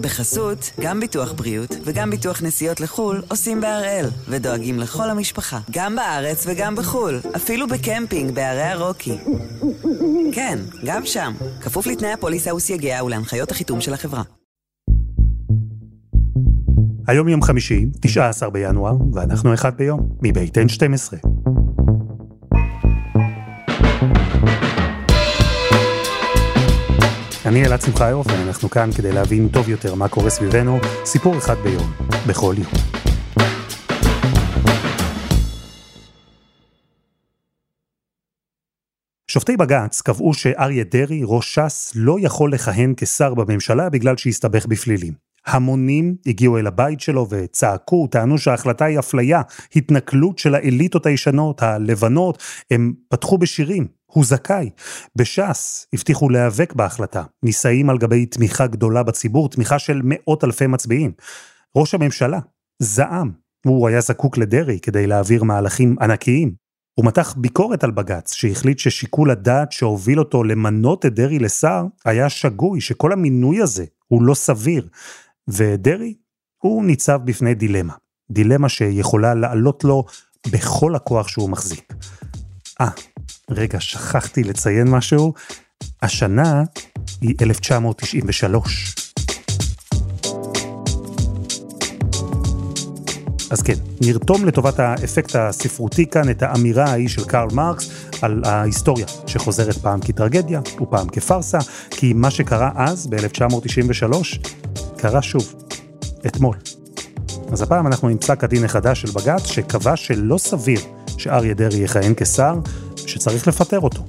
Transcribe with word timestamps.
בחסות, 0.00 0.70
גם 0.80 1.00
ביטוח 1.00 1.32
בריאות 1.32 1.76
וגם 1.84 2.10
ביטוח 2.10 2.42
נסיעות 2.42 2.80
לחו"ל 2.80 3.22
עושים 3.28 3.60
בהראל, 3.60 4.06
ודואגים 4.28 4.78
לכל 4.78 5.10
המשפחה, 5.10 5.58
גם 5.70 5.96
בארץ 5.96 6.44
וגם 6.46 6.76
בחו"ל, 6.76 7.20
אפילו 7.36 7.66
בקמפינג 7.68 8.34
בערי 8.34 8.62
הרוקי. 8.62 9.18
כן, 10.32 10.58
גם 10.84 11.06
שם, 11.06 11.32
כפוף 11.60 11.86
לתנאי 11.86 12.12
הפוליסה 12.12 12.54
וסייגיה 12.54 13.04
ולהנחיות 13.04 13.50
החיתום 13.50 13.80
של 13.80 13.94
החברה. 13.94 14.22
היום 17.06 17.28
יום 17.28 17.42
חמישי, 17.42 17.86
19 18.00 18.50
בינואר, 18.50 18.96
ואנחנו 19.12 19.54
אחד 19.54 19.76
ביום, 19.76 20.08
מבית 20.22 20.58
N12. 20.58 21.29
אני 27.50 27.64
אלעד 27.66 27.80
שמחיוף, 27.80 28.26
ואנחנו 28.26 28.70
כאן 28.70 28.90
כדי 28.96 29.12
להבין 29.12 29.48
טוב 29.48 29.68
יותר 29.68 29.94
מה 29.94 30.08
קורה 30.08 30.30
סביבנו, 30.30 30.78
סיפור 31.04 31.38
אחד 31.38 31.54
ביום, 31.64 31.92
בכל 32.28 32.54
יום. 32.58 32.72
שופטי 39.30 39.56
בג"ץ 39.56 40.00
קבעו 40.00 40.34
שאריה 40.34 40.84
דרעי, 40.84 41.22
ראש 41.24 41.58
ש"ס, 41.58 41.92
לא 41.94 42.16
יכול 42.20 42.52
לכהן 42.52 42.94
כשר 42.96 43.34
בממשלה 43.34 43.88
בגלל 43.88 44.16
שהסתבך 44.16 44.66
בפלילים. 44.66 45.12
המונים 45.46 46.16
הגיעו 46.26 46.58
אל 46.58 46.66
הבית 46.66 47.00
שלו 47.00 47.26
וצעקו, 47.30 48.06
טענו 48.10 48.38
שההחלטה 48.38 48.84
היא 48.84 48.98
אפליה, 48.98 49.42
התנכלות 49.76 50.38
של 50.38 50.54
האליטות 50.54 51.06
הישנות, 51.06 51.62
הלבנות, 51.62 52.42
הם 52.70 52.92
פתחו 53.08 53.38
בשירים, 53.38 53.86
הוא 54.12 54.24
זכאי. 54.24 54.70
בש"ס 55.16 55.86
הבטיחו 55.92 56.28
להיאבק 56.28 56.72
בהחלטה, 56.72 57.22
נישאים 57.42 57.90
על 57.90 57.98
גבי 57.98 58.26
תמיכה 58.26 58.66
גדולה 58.66 59.02
בציבור, 59.02 59.48
תמיכה 59.48 59.78
של 59.78 60.00
מאות 60.04 60.44
אלפי 60.44 60.66
מצביעים. 60.66 61.12
ראש 61.76 61.94
הממשלה 61.94 62.38
זעם, 62.78 63.30
הוא 63.66 63.88
היה 63.88 64.00
זקוק 64.00 64.38
לדרעי 64.38 64.80
כדי 64.80 65.06
להעביר 65.06 65.44
מהלכים 65.44 65.96
ענקיים. 66.00 66.54
הוא 66.94 67.06
מתח 67.06 67.34
ביקורת 67.36 67.84
על 67.84 67.90
בג"ץ, 67.90 68.32
שהחליט 68.32 68.78
ששיקול 68.78 69.30
הדעת 69.30 69.72
שהוביל 69.72 70.18
אותו 70.18 70.44
למנות 70.44 71.06
את 71.06 71.14
דרעי 71.14 71.38
לשר 71.38 71.84
היה 72.04 72.28
שגוי, 72.28 72.80
שכל 72.80 73.12
המינוי 73.12 73.62
הזה 73.62 73.84
הוא 74.08 74.22
לא 74.22 74.34
סביר. 74.34 74.88
ודרעי, 75.48 76.14
הוא 76.62 76.84
ניצב 76.84 77.20
בפני 77.24 77.54
דילמה. 77.54 77.94
דילמה 78.30 78.68
שיכולה 78.68 79.34
לעלות 79.34 79.84
לו 79.84 80.04
בכל 80.52 80.94
הכוח 80.94 81.28
שהוא 81.28 81.50
מחזיק. 81.50 81.92
אה, 82.80 82.88
רגע, 83.50 83.80
שכחתי 83.80 84.44
לציין 84.44 84.88
משהו. 84.90 85.32
השנה 86.02 86.62
היא 87.20 87.34
1993. 87.42 88.94
אז 93.50 93.62
כן, 93.62 93.74
נרתום 94.00 94.44
לטובת 94.44 94.78
האפקט 94.80 95.36
הספרותי 95.36 96.06
כאן 96.06 96.30
את 96.30 96.42
האמירה 96.42 96.84
ההיא 96.84 97.08
של 97.08 97.24
קרל 97.24 97.48
מרקס 97.52 97.90
על 98.22 98.42
ההיסטוריה 98.44 99.06
שחוזרת 99.26 99.76
פעם 99.76 100.00
כטרגדיה 100.00 100.60
ופעם 100.80 101.08
כפארסה, 101.08 101.58
כי 101.90 102.12
מה 102.12 102.30
שקרה 102.30 102.70
אז, 102.74 103.06
ב-1993, 103.06 104.14
קרה 104.96 105.22
שוב, 105.22 105.54
אתמול. 106.26 106.56
אז 107.52 107.62
הפעם 107.62 107.86
אנחנו 107.86 108.08
עם 108.08 108.18
פסק 108.18 108.44
הדין 108.44 108.64
החדש 108.64 109.00
של 109.02 109.10
בג"ץ 109.10 109.46
שקבע 109.46 109.96
שלא 109.96 110.38
סביר 110.38 110.80
שאריה 111.18 111.54
דרעי 111.54 111.80
יכהן 111.80 112.12
כשר, 112.16 112.54
שצריך 113.10 113.48
לפטר 113.48 113.80
אותו. 113.80 114.06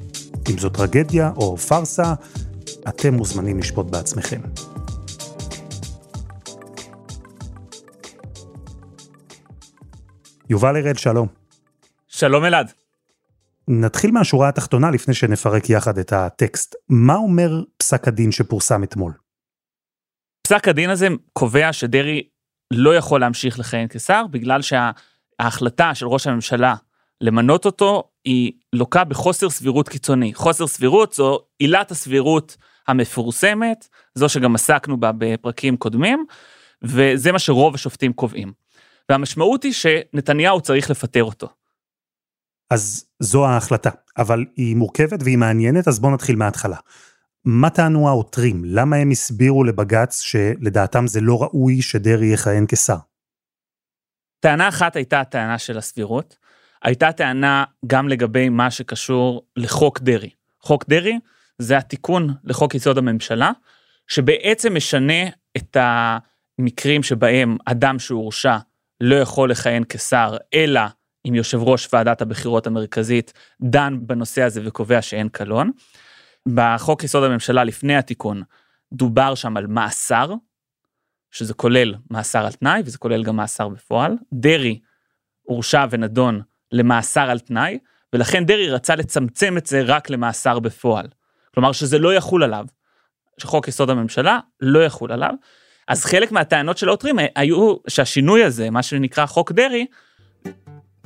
אם 0.49 0.57
זו 0.57 0.69
טרגדיה 0.69 1.31
או 1.35 1.57
פארסה, 1.57 2.13
אתם 2.89 3.13
מוזמנים 3.13 3.59
לשפוט 3.59 3.85
בעצמכם. 3.85 4.41
יובל 10.49 10.77
הראל, 10.77 10.95
שלום. 10.95 11.27
שלום 12.07 12.45
אלעד. 12.45 12.71
נתחיל 13.67 14.11
מהשורה 14.11 14.49
התחתונה 14.49 14.91
לפני 14.91 15.13
שנפרק 15.13 15.69
יחד 15.69 15.97
את 15.97 16.13
הטקסט. 16.13 16.75
מה 16.89 17.15
אומר 17.15 17.63
פסק 17.77 18.07
הדין 18.07 18.31
שפורסם 18.31 18.83
אתמול? 18.83 19.13
פסק 20.47 20.67
הדין 20.67 20.89
הזה 20.89 21.07
קובע 21.33 21.73
שדרעי 21.73 22.23
לא 22.71 22.95
יכול 22.95 23.21
להמשיך 23.21 23.59
לכהן 23.59 23.87
כשר 23.89 24.25
בגלל 24.31 24.61
שההחלטה 24.61 25.95
של 25.95 26.07
ראש 26.07 26.27
הממשלה 26.27 26.75
למנות 27.21 27.65
אותו 27.65 28.03
היא 28.25 28.51
לוקה 28.73 29.03
בחוסר 29.03 29.49
סבירות 29.49 29.89
קיצוני. 29.89 30.33
חוסר 30.33 30.67
סבירות 30.67 31.13
זו 31.13 31.39
עילת 31.59 31.91
הסבירות 31.91 32.57
המפורסמת, 32.87 33.87
זו 34.15 34.29
שגם 34.29 34.55
עסקנו 34.55 34.99
בה 34.99 35.11
בפרקים 35.17 35.77
קודמים, 35.77 36.25
וזה 36.83 37.31
מה 37.31 37.39
שרוב 37.39 37.75
השופטים 37.75 38.13
קובעים. 38.13 38.53
והמשמעות 39.09 39.63
היא 39.63 39.73
שנתניהו 39.73 40.61
צריך 40.61 40.89
לפטר 40.89 41.23
אותו. 41.23 41.49
אז 42.69 43.05
זו 43.19 43.45
ההחלטה, 43.45 43.89
אבל 44.17 44.45
היא 44.55 44.75
מורכבת 44.75 45.23
והיא 45.23 45.37
מעניינת, 45.37 45.87
אז 45.87 45.99
בואו 45.99 46.13
נתחיל 46.13 46.35
מההתחלה. 46.35 46.77
מה 47.45 47.69
טענו 47.69 48.07
העותרים? 48.07 48.61
למה 48.65 48.95
הם 48.95 49.11
הסבירו 49.11 49.63
לבג"ץ 49.63 50.21
שלדעתם 50.21 51.07
זה 51.07 51.21
לא 51.21 51.43
ראוי 51.43 51.81
שדרעי 51.81 52.33
יכהן 52.33 52.65
כשר? 52.67 52.97
טענה 54.39 54.69
אחת 54.69 54.95
הייתה 54.95 55.21
הטענה 55.21 55.57
של 55.57 55.77
הסבירות, 55.77 56.35
הייתה 56.83 57.11
טענה 57.11 57.63
גם 57.87 58.09
לגבי 58.09 58.49
מה 58.49 58.71
שקשור 58.71 59.45
לחוק 59.55 59.99
דרעי. 59.99 60.29
חוק 60.59 60.85
דרעי 60.89 61.19
זה 61.57 61.77
התיקון 61.77 62.33
לחוק 62.43 62.75
יסוד 62.75 62.97
הממשלה, 62.97 63.51
שבעצם 64.07 64.75
משנה 64.75 65.23
את 65.57 65.77
המקרים 65.79 67.03
שבהם 67.03 67.57
אדם 67.65 67.99
שהורשע 67.99 68.57
לא 69.01 69.15
יכול 69.15 69.51
לכהן 69.51 69.83
כשר, 69.89 70.37
אלא 70.53 70.81
אם 71.27 71.35
יושב 71.35 71.59
ראש 71.61 71.87
ועדת 71.93 72.21
הבחירות 72.21 72.67
המרכזית 72.67 73.33
דן 73.61 73.97
בנושא 74.01 74.41
הזה 74.41 74.61
וקובע 74.65 75.01
שאין 75.01 75.29
קלון. 75.29 75.71
בחוק 76.53 77.03
יסוד 77.03 77.23
הממשלה 77.23 77.63
לפני 77.63 77.95
התיקון 77.95 78.43
דובר 78.93 79.35
שם 79.35 79.57
על 79.57 79.67
מאסר, 79.67 80.33
שזה 81.31 81.53
כולל 81.53 81.95
מאסר 82.11 82.45
על 82.45 82.51
תנאי 82.51 82.81
וזה 82.85 82.97
כולל 82.97 83.23
גם 83.23 83.35
מאסר 83.35 83.69
בפועל. 83.69 84.17
דרעי 84.33 84.79
הורשע 85.41 85.85
ונדון 85.89 86.41
למאסר 86.71 87.29
על 87.29 87.39
תנאי, 87.39 87.77
ולכן 88.13 88.45
דרעי 88.45 88.69
רצה 88.69 88.95
לצמצם 88.95 89.57
את 89.57 89.65
זה 89.65 89.81
רק 89.81 90.09
למאסר 90.09 90.59
בפועל. 90.59 91.07
כלומר 91.53 91.71
שזה 91.71 91.99
לא 91.99 92.13
יחול 92.13 92.43
עליו, 92.43 92.65
שחוק 93.37 93.67
יסוד 93.67 93.89
הממשלה 93.89 94.39
לא 94.61 94.85
יחול 94.85 95.11
עליו. 95.11 95.33
אז 95.87 96.05
חלק 96.05 96.31
מהטענות 96.31 96.77
של 96.77 96.87
העותרים 96.87 97.15
היו 97.35 97.75
שהשינוי 97.87 98.43
הזה, 98.43 98.69
מה 98.69 98.83
שנקרא 98.83 99.25
חוק 99.25 99.51
דרעי, 99.51 99.85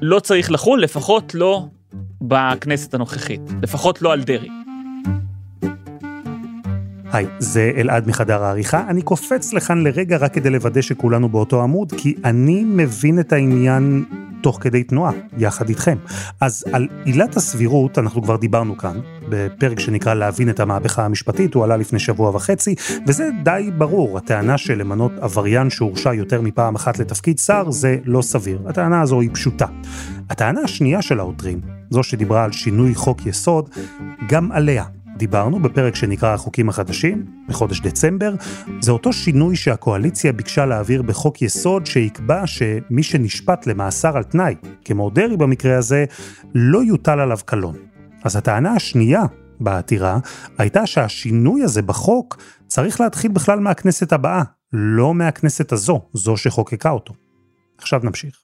לא 0.01 0.19
צריך 0.19 0.51
לחול, 0.51 0.81
לפחות 0.81 1.35
לא 1.35 1.65
בכנסת 2.21 2.93
הנוכחית, 2.93 3.41
לפחות 3.63 4.01
לא 4.01 4.13
על 4.13 4.23
דרעי. 4.23 4.49
היי, 7.11 7.25
זה 7.39 7.71
אלעד 7.77 8.07
מחדר 8.07 8.43
העריכה. 8.43 8.85
אני 8.89 9.01
קופץ 9.01 9.53
לכאן 9.53 9.83
לרגע 9.83 10.17
רק 10.17 10.33
כדי 10.33 10.49
לוודא 10.49 10.81
שכולנו 10.81 11.29
באותו 11.29 11.63
עמוד, 11.63 11.93
כי 11.97 12.15
אני 12.23 12.63
מבין 12.63 13.19
את 13.19 13.33
העניין 13.33 14.05
תוך 14.41 14.57
כדי 14.61 14.83
תנועה, 14.83 15.11
יחד 15.37 15.69
איתכם. 15.69 15.97
אז 16.41 16.63
על 16.73 16.87
עילת 17.03 17.37
הסבירות 17.37 17.97
אנחנו 17.97 18.23
כבר 18.23 18.35
דיברנו 18.35 18.77
כאן, 18.77 18.99
בפרק 19.29 19.79
שנקרא 19.79 20.13
להבין 20.13 20.49
את 20.49 20.59
המהפכה 20.59 21.05
המשפטית, 21.05 21.53
הוא 21.53 21.63
עלה 21.63 21.77
לפני 21.77 21.99
שבוע 21.99 22.29
וחצי, 22.35 22.75
וזה 23.07 23.29
די 23.43 23.71
ברור, 23.77 24.17
הטענה 24.17 24.57
של 24.57 24.77
למנות 24.77 25.11
עבריין 25.21 25.69
שהורשע 25.69 26.13
יותר 26.13 26.41
מפעם 26.41 26.75
אחת 26.75 26.99
לתפקיד 26.99 27.39
שר 27.39 27.71
זה 27.71 27.97
לא 28.05 28.21
סביר. 28.21 28.61
הטענה 28.65 29.01
הזו 29.01 29.21
היא 29.21 29.29
פשוטה. 29.33 29.65
הטענה 30.29 30.61
השנייה 30.61 31.01
של 31.01 31.19
העותרים, 31.19 31.61
זו 31.89 32.03
שדיברה 32.03 32.43
על 32.43 32.51
שינוי 32.51 32.95
חוק 32.95 33.25
יסוד, 33.25 33.69
גם 34.29 34.51
עליה 34.51 34.83
דיברנו 35.17 35.59
בפרק 35.59 35.95
שנקרא 35.95 36.33
החוקים 36.33 36.69
החדשים, 36.69 37.25
בחודש 37.47 37.79
דצמבר, 37.81 38.33
זה 38.81 38.91
אותו 38.91 39.13
שינוי 39.13 39.55
שהקואליציה 39.55 40.33
ביקשה 40.33 40.65
להעביר 40.65 41.01
בחוק 41.01 41.41
יסוד 41.41 41.85
שיקבע 41.85 42.47
שמי 42.47 43.03
שנשפט 43.03 43.67
למאסר 43.67 44.17
על 44.17 44.23
תנאי, 44.23 44.55
כמו 44.85 45.09
דרעי 45.09 45.37
במקרה 45.37 45.77
הזה, 45.77 46.05
לא 46.55 46.83
יוטל 46.83 47.19
עליו 47.19 47.37
קלון. 47.45 47.75
אז 48.23 48.35
הטענה 48.35 48.73
השנייה 48.73 49.23
בעתירה 49.59 50.17
הייתה 50.57 50.87
שהשינוי 50.87 51.63
הזה 51.63 51.81
בחוק 51.81 52.37
צריך 52.67 53.01
להתחיל 53.01 53.31
בכלל 53.31 53.59
מהכנסת 53.59 54.13
הבאה, 54.13 54.43
לא 54.73 55.13
מהכנסת 55.13 55.71
הזו, 55.71 56.01
זו 56.13 56.37
שחוקקה 56.37 56.89
אותו. 56.89 57.13
עכשיו 57.77 57.99
נמשיך. 58.03 58.35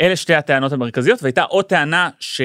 אלה 0.00 0.16
שתי 0.16 0.34
הטענות 0.34 0.72
המרכזיות, 0.72 1.22
והייתה 1.22 1.42
עוד 1.42 1.64
טענה 1.64 2.10
ש... 2.20 2.40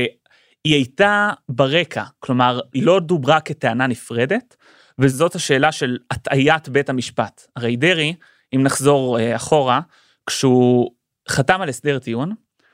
היא 0.64 0.74
הייתה 0.74 1.30
ברקע, 1.50 2.04
כלומר, 2.20 2.60
היא 2.74 2.84
לא 2.84 3.00
דוברה 3.00 3.42
כטענה 3.42 3.88
נפרדת, 3.88 4.56
וזאת 5.00 5.36
השאלה 5.36 5.72
של 5.72 5.98
הטעיית 6.12 6.70
בית 6.70 6.90
המשפט. 6.90 7.48
הרי 7.56 7.76
דרעי, 7.76 8.16
אם 8.56 8.64
נחזור 8.64 9.20
אה, 9.20 9.36
אחורה, 9.36 9.82
כשהוא 10.28 10.92
חתם 11.30 11.62
על 11.62 11.70
הסדר 11.70 12.00
טיעון, 12.00 12.34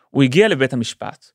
הוא 0.09 0.23
הגיע 0.23 0.47
לבית 0.47 0.73
המשפט, 0.73 1.25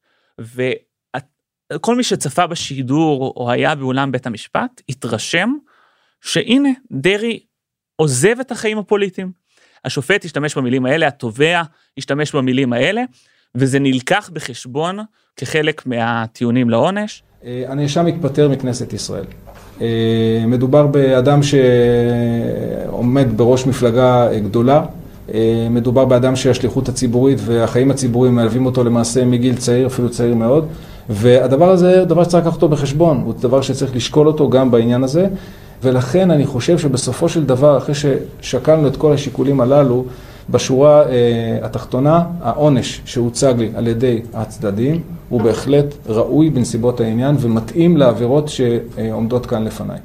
וכל 0.40 1.96
מי 1.96 2.04
שצפה 2.04 2.46
בשידור 2.46 3.34
או 3.36 3.50
היה 3.50 3.74
באולם 3.74 4.12
בית 4.12 4.26
המשפט, 4.26 4.82
התרשם 4.88 5.50
שהנה, 6.20 6.68
דרעי 6.92 7.46
עוזב 7.96 8.40
את 8.40 8.50
החיים 8.50 8.78
הפוליטיים. 8.78 9.32
השופט 9.84 10.24
השתמש 10.24 10.54
במילים 10.54 10.86
האלה, 10.86 11.06
התובע 11.06 11.62
השתמש 11.98 12.34
במילים 12.34 12.72
האלה, 12.72 13.02
וזה 13.54 13.78
נלקח 13.78 14.30
בחשבון 14.32 14.98
כחלק 15.36 15.86
מהטיעונים 15.86 16.70
לעונש. 16.70 17.22
אה, 17.44 17.64
הנאשם 17.68 18.06
התפטר 18.06 18.48
מכנסת 18.48 18.92
ישראל. 18.92 19.24
אה, 19.80 20.44
מדובר 20.46 20.86
באדם 20.86 21.40
שעומד 21.42 23.26
בראש 23.36 23.66
מפלגה 23.66 24.28
גדולה, 24.44 24.84
אה, 25.34 25.66
מדובר 25.70 26.04
באדם 26.04 26.36
שהשליחות 26.36 26.88
הציבורית 26.88 27.38
והחיים 27.44 27.90
הציבוריים 27.90 28.34
מלווים 28.34 28.66
אותו 28.66 28.84
למעשה 28.84 29.24
מגיל 29.24 29.56
צעיר, 29.56 29.86
אפילו 29.86 30.10
צעיר 30.10 30.34
מאוד, 30.34 30.66
והדבר 31.08 31.70
הזה 31.70 31.98
הוא 31.98 32.04
דבר 32.04 32.24
שצריך 32.24 32.46
לקחת 32.46 32.54
אותו 32.54 32.68
בחשבון, 32.68 33.22
הוא 33.24 33.34
דבר 33.40 33.62
שצריך 33.62 33.96
לשקול 33.96 34.26
אותו 34.26 34.50
גם 34.50 34.70
בעניין 34.70 35.04
הזה, 35.04 35.26
ולכן 35.82 36.30
אני 36.30 36.46
חושב 36.46 36.78
שבסופו 36.78 37.28
של 37.28 37.44
דבר, 37.44 37.78
אחרי 37.78 37.94
ששקלנו 37.94 38.88
את 38.88 38.96
כל 38.96 39.12
השיקולים 39.12 39.60
הללו, 39.60 40.04
בשורה 40.50 41.08
אה, 41.08 41.58
התחתונה, 41.62 42.24
העונש 42.40 43.00
שהוצג 43.04 43.54
לי 43.58 43.72
על 43.76 43.86
ידי 43.86 44.22
הצדדים 44.34 45.02
הוא 45.28 45.42
בהחלט 45.42 45.86
ראוי 46.06 46.50
בנסיבות 46.50 47.00
העניין 47.00 47.36
ומתאים 47.40 47.96
לעבירות 47.96 48.48
שעומדות 48.48 49.46
כאן 49.46 49.64
לפניי. 49.64 49.98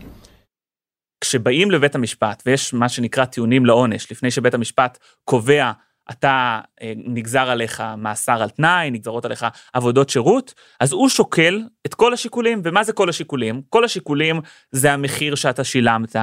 כשבאים 1.22 1.72
לבית 1.72 1.96
המשפט 1.96 2.44
ויש 2.46 2.74
מה 2.74 2.90
שנקרא 2.90 3.26
טיעונים 3.26 3.66
לעונש, 3.66 4.12
לפני 4.12 4.32
שבית 4.32 4.54
המשפט 4.54 4.98
קובע 5.26 5.72
אתה 6.12 6.60
אה, 6.82 6.94
נגזר 6.96 7.50
עליך 7.50 7.84
מאסר 7.98 8.44
על 8.44 8.50
תנאי, 8.50 8.92
נגזרות 8.92 9.26
עליך 9.26 9.46
עבודות 9.74 10.10
שירות, 10.10 10.54
אז 10.80 10.92
הוא 10.92 11.10
שוקל 11.10 11.64
את 11.86 11.94
כל 11.94 12.14
השיקולים, 12.14 12.62
ומה 12.64 12.84
זה 12.84 12.94
כל 12.94 13.10
השיקולים? 13.10 13.62
כל 13.70 13.86
השיקולים 13.86 14.42
זה 14.72 14.94
המחיר 14.94 15.36
שאתה 15.36 15.64
שילמת, 15.64 16.16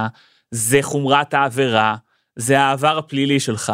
זה 0.50 0.78
חומרת 0.82 1.34
העבירה, 1.34 1.96
זה 2.36 2.60
העבר 2.60 2.98
הפלילי 2.98 3.40
שלך. 3.40 3.72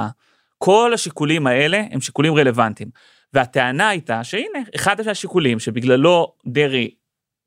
כל 0.65 0.91
השיקולים 0.95 1.47
האלה 1.47 1.83
הם 1.91 2.01
שיקולים 2.01 2.35
רלוונטיים. 2.35 2.91
והטענה 3.33 3.89
הייתה 3.89 4.25
שהנה, 4.25 4.59
אחד 4.75 5.01
השיקולים 5.01 5.59
שבגללו 5.59 6.35
דרעי 6.47 6.95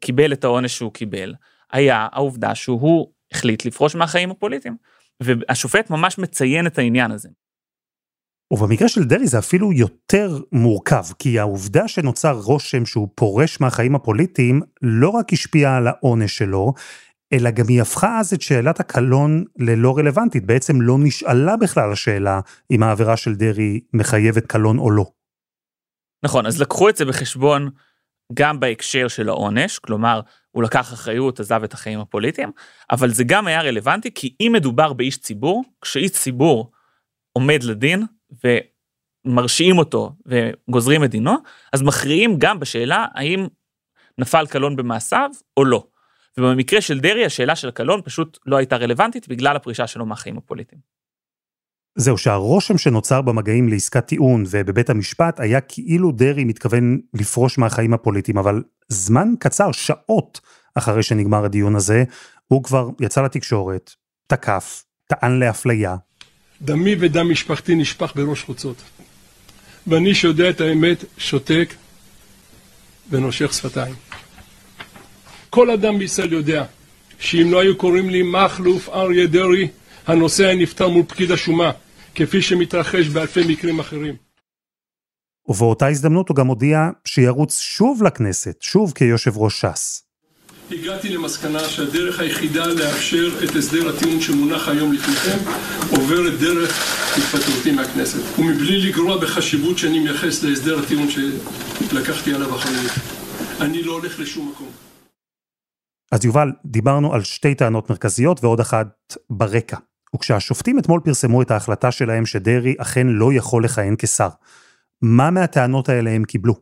קיבל 0.02 0.34
את 0.34 0.44
העונש 0.44 0.78
שהוא 0.78 0.94
קיבל, 0.94 1.34
היה 1.72 2.08
העובדה 2.12 2.56
שהוא 2.56 3.12
החליט 3.32 3.66
לפרוש 3.66 3.96
מהחיים 3.96 4.32
הפוליטיים. 4.32 4.76
והשופט 5.24 5.90
ממש 5.90 6.18
מציין 6.18 6.68
את 6.68 6.78
העניין 6.78 7.12
הזה. 7.12 7.30
ובמקרה 8.54 8.90
של 8.90 9.04
דרעי 9.04 9.28
זה 9.28 9.40
אפילו 9.40 9.74
יותר 9.74 10.38
מורכב, 10.52 11.04
כי 11.20 11.40
העובדה 11.40 11.88
שנוצר 11.88 12.32
רושם 12.32 12.86
שהוא 12.86 13.08
פורש 13.16 13.62
מהחיים 13.62 13.96
הפוליטיים, 13.96 14.62
לא 14.82 15.10
רק 15.10 15.34
השפיעה 15.34 15.78
על 15.78 15.88
העונש 15.88 16.38
שלו, 16.38 16.74
אלא 17.36 17.52
גם 17.52 17.66
היא 17.68 17.82
הפכה 17.82 18.20
אז 18.20 18.34
את 18.34 18.42
שאלת 18.42 18.80
הקלון 18.80 19.44
ללא 19.60 19.98
רלוונטית. 19.98 20.46
בעצם 20.46 20.82
לא 20.82 20.98
נשאלה 21.00 21.58
בכלל 21.58 21.92
השאלה 21.92 22.40
אם 22.72 22.84
העבירה 22.84 23.18
של 23.18 23.36
דרעי 23.36 23.80
מחייבת 23.94 24.46
קלון 24.46 24.78
או 24.78 24.92
לא. 24.92 25.06
נכון, 26.26 26.46
אז 26.46 26.62
לקחו 26.62 26.90
את 26.90 26.98
זה 26.98 27.06
בחשבון 27.06 27.70
גם 28.34 28.60
בהקשר 28.60 29.08
של 29.08 29.30
העונש, 29.30 29.80
כלומר, 29.80 30.22
הוא 30.52 30.64
לקח 30.64 30.94
אחריות, 30.94 31.40
עזב 31.40 31.64
את 31.64 31.74
החיים 31.74 32.00
הפוליטיים, 32.00 32.52
אבל 32.92 33.10
זה 33.10 33.24
גם 33.24 33.48
היה 33.48 33.62
רלוונטי, 33.62 34.14
כי 34.14 34.36
אם 34.42 34.52
מדובר 34.56 34.94
באיש 34.94 35.18
ציבור, 35.18 35.64
כשאיש 35.82 36.12
ציבור 36.12 36.72
עומד 37.32 37.64
לדין 37.64 38.04
ומרשיעים 39.26 39.78
אותו 39.78 40.16
וגוזרים 40.26 41.04
את 41.04 41.10
דינו, 41.10 41.36
אז 41.74 41.82
מכריעים 41.82 42.36
גם 42.38 42.60
בשאלה 42.60 43.06
האם 43.14 43.48
נפל 44.18 44.46
קלון 44.46 44.76
במעשיו 44.76 45.30
או 45.58 45.66
לא. 45.66 45.88
ובמקרה 46.40 46.82
של 46.82 47.00
דרעי 47.00 47.26
השאלה 47.26 47.56
של 47.56 47.68
הקלון 47.70 48.02
פשוט 48.06 48.38
לא 48.46 48.58
הייתה 48.58 48.78
רלוונטית 48.78 49.28
בגלל 49.28 49.56
הפרישה 49.56 49.88
שלו 49.88 50.06
מהחיים 50.06 50.38
הפוליטיים. 50.38 50.82
זהו, 51.98 52.18
שהרושם 52.18 52.78
שנוצר 52.78 53.22
במגעים 53.22 53.70
לעסקת 53.70 54.06
טיעון 54.06 54.44
ובבית 54.50 54.90
המשפט 54.90 55.40
היה 55.40 55.62
כאילו 55.62 56.12
דרעי 56.12 56.44
מתכוון 56.44 57.00
לפרוש 57.14 57.58
מהחיים 57.58 57.94
הפוליטיים, 57.94 58.38
אבל 58.38 58.64
זמן 58.90 59.28
קצר, 59.40 59.72
שעות 59.72 60.42
אחרי 60.76 61.04
שנגמר 61.04 61.46
הדיון 61.46 61.76
הזה, 61.76 62.04
הוא 62.48 62.64
כבר 62.64 62.90
יצא 63.02 63.22
לתקשורת, 63.22 63.92
תקף, 64.28 64.84
טען 65.08 65.40
לאפליה. 65.40 65.96
דמי 66.62 66.96
ודם 67.00 67.32
משפחתי 67.32 67.76
נשפך 67.76 68.12
בראש 68.16 68.44
חוצות. 68.44 68.84
ואני 69.88 70.16
שיודע 70.16 70.50
את 70.50 70.62
האמת, 70.62 71.06
שותק 71.18 71.74
ונושך 73.10 73.54
שפתיים. 73.54 73.96
כל 75.56 75.72
אדם 75.72 76.00
בישראל 76.00 76.34
יודע 76.34 76.64
שאם 77.20 77.52
לא 77.52 77.60
היו 77.60 77.78
קוראים 77.78 78.10
לי 78.10 78.22
מכלוף 78.24 78.90
אריה 78.90 79.28
דרעי, 79.28 79.68
הנושא 80.08 80.44
היה 80.46 80.56
נפתר 80.56 80.88
מול 80.88 81.04
פקיד 81.08 81.32
השומה, 81.32 81.72
כפי 82.16 82.42
שמתרחש 82.42 83.08
באלפי 83.08 83.44
מקרים 83.48 83.80
אחרים. 83.80 84.16
ובאותה 85.48 85.88
הזדמנות 85.88 86.30
הוא 86.30 86.36
גם 86.36 86.48
הודיע 86.48 86.78
שירוץ 87.06 87.60
שוב 87.60 88.04
לכנסת, 88.04 88.58
שוב 88.62 88.94
כיושב 88.96 89.38
ראש 89.38 89.66
ש"ס. 89.66 90.04
הגעתי 90.72 91.10
למסקנה 91.10 91.70
שהדרך 91.70 92.20
היחידה 92.20 92.68
לאפשר 92.68 93.30
את 93.44 93.56
הסדר 93.56 93.90
הטיעון 93.90 94.22
שמונח 94.22 94.68
היום 94.68 94.94
לפניכם 94.94 95.38
עוברת 95.92 96.40
דרך 96.40 96.72
התפטרותי 97.18 97.72
מהכנסת 97.72 98.40
ומבלי 98.40 98.82
לגרוע 98.90 99.18
בחשיבות 99.18 99.78
שאני 99.78 100.00
מייחס 100.00 100.44
להסדר 100.44 100.80
הטיעון 100.80 101.08
שלקחתי 101.90 102.34
עליו 102.34 102.56
אחריות. 102.56 102.92
אני 103.62 103.84
לא 103.84 103.92
הולך 103.92 104.20
לשום 104.20 104.50
מקום. 104.50 104.85
אז 106.16 106.26
יובל, 106.26 106.52
דיברנו 106.66 107.14
על 107.14 107.24
שתי 107.24 107.56
טענות 107.56 107.90
מרכזיות 107.90 108.44
ועוד 108.44 108.60
אחת 108.60 109.16
ברקע. 109.30 109.78
וכשהשופטים 110.16 110.80
אתמול 110.80 111.02
פרסמו 111.04 111.42
את 111.42 111.52
ההחלטה 111.52 111.92
שלהם 111.92 112.26
שדרעי 112.26 112.76
אכן 112.78 113.08
לא 113.08 113.34
יכול 113.34 113.66
לכהן 113.66 113.96
כשר, 114.00 114.30
מה 115.02 115.32
מהטענות 115.32 115.90
האלה 115.90 116.12
הם 116.12 116.24
קיבלו? 116.24 116.54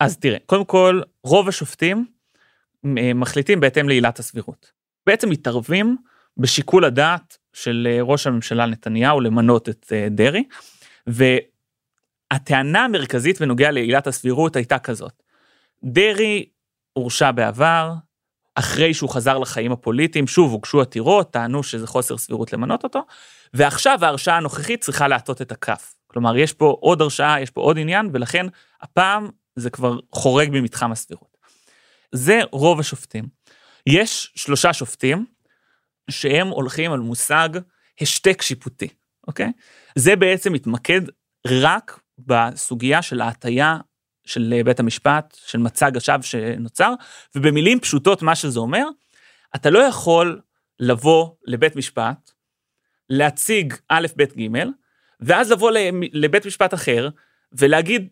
אז 0.00 0.16
תראה, 0.18 0.38
קודם 0.46 0.64
כל, 0.64 1.00
רוב 1.24 1.48
השופטים 1.48 2.06
אה, 2.98 3.14
מחליטים 3.14 3.60
בהתאם 3.60 3.88
לעילת 3.88 4.18
הסבירות. 4.18 4.72
בעצם 5.06 5.30
מתערבים 5.30 5.96
בשיקול 6.36 6.84
הדעת 6.84 7.38
של 7.52 7.88
אה, 7.90 8.02
ראש 8.02 8.26
הממשלה 8.26 8.66
נתניהו 8.66 9.20
למנות 9.20 9.68
את 9.68 9.92
אה, 9.92 10.06
דרעי, 10.10 10.44
והטענה 11.06 12.84
המרכזית 12.84 13.40
בנוגע 13.40 13.70
לעילת 13.70 14.06
הסבירות 14.06 14.56
הייתה 14.56 14.78
כזאת, 14.78 15.22
דרעי 15.84 16.44
הורשע 16.92 17.30
בעבר, 17.30 17.94
אחרי 18.60 18.94
שהוא 18.94 19.10
חזר 19.10 19.38
לחיים 19.38 19.72
הפוליטיים, 19.72 20.26
שוב 20.26 20.52
הוגשו 20.52 20.80
עתירות, 20.80 21.32
טענו 21.32 21.62
שזה 21.62 21.86
חוסר 21.86 22.18
סבירות 22.18 22.52
למנות 22.52 22.84
אותו, 22.84 23.02
ועכשיו 23.54 24.04
ההרשעה 24.04 24.36
הנוכחית 24.36 24.80
צריכה 24.80 25.08
להטות 25.08 25.42
את 25.42 25.52
הכף. 25.52 25.94
כלומר, 26.06 26.36
יש 26.36 26.52
פה 26.52 26.76
עוד 26.80 27.02
הרשעה, 27.02 27.40
יש 27.42 27.50
פה 27.50 27.60
עוד 27.60 27.78
עניין, 27.78 28.10
ולכן 28.12 28.46
הפעם 28.80 29.28
זה 29.56 29.70
כבר 29.70 29.98
חורג 30.12 30.48
ממתחם 30.52 30.92
הסבירות. 30.92 31.36
זה 32.12 32.40
רוב 32.52 32.80
השופטים. 32.80 33.24
יש 33.86 34.32
שלושה 34.34 34.72
שופטים 34.72 35.26
שהם 36.10 36.48
הולכים 36.48 36.92
על 36.92 37.00
מושג 37.00 37.48
השתק 38.00 38.42
שיפוטי, 38.42 38.88
אוקיי? 39.28 39.52
זה 39.96 40.16
בעצם 40.16 40.52
מתמקד 40.52 41.00
רק 41.46 42.00
בסוגיה 42.18 43.02
של 43.02 43.20
ההטייה 43.20 43.78
של 44.30 44.60
בית 44.64 44.80
המשפט, 44.80 45.36
של 45.46 45.58
מצג 45.58 45.96
השווא 45.96 46.22
שנוצר, 46.22 46.94
ובמילים 47.34 47.80
פשוטות 47.80 48.22
מה 48.22 48.34
שזה 48.34 48.60
אומר, 48.60 48.84
אתה 49.56 49.70
לא 49.70 49.78
יכול 49.78 50.40
לבוא 50.80 51.30
לבית 51.44 51.76
משפט, 51.76 52.30
להציג 53.10 53.74
א', 53.88 54.06
ב', 54.16 54.22
ג', 54.22 54.64
ואז 55.20 55.50
לבוא 55.50 55.70
לבית 56.12 56.46
משפט 56.46 56.74
אחר 56.74 57.08
ולהגיד 57.52 58.08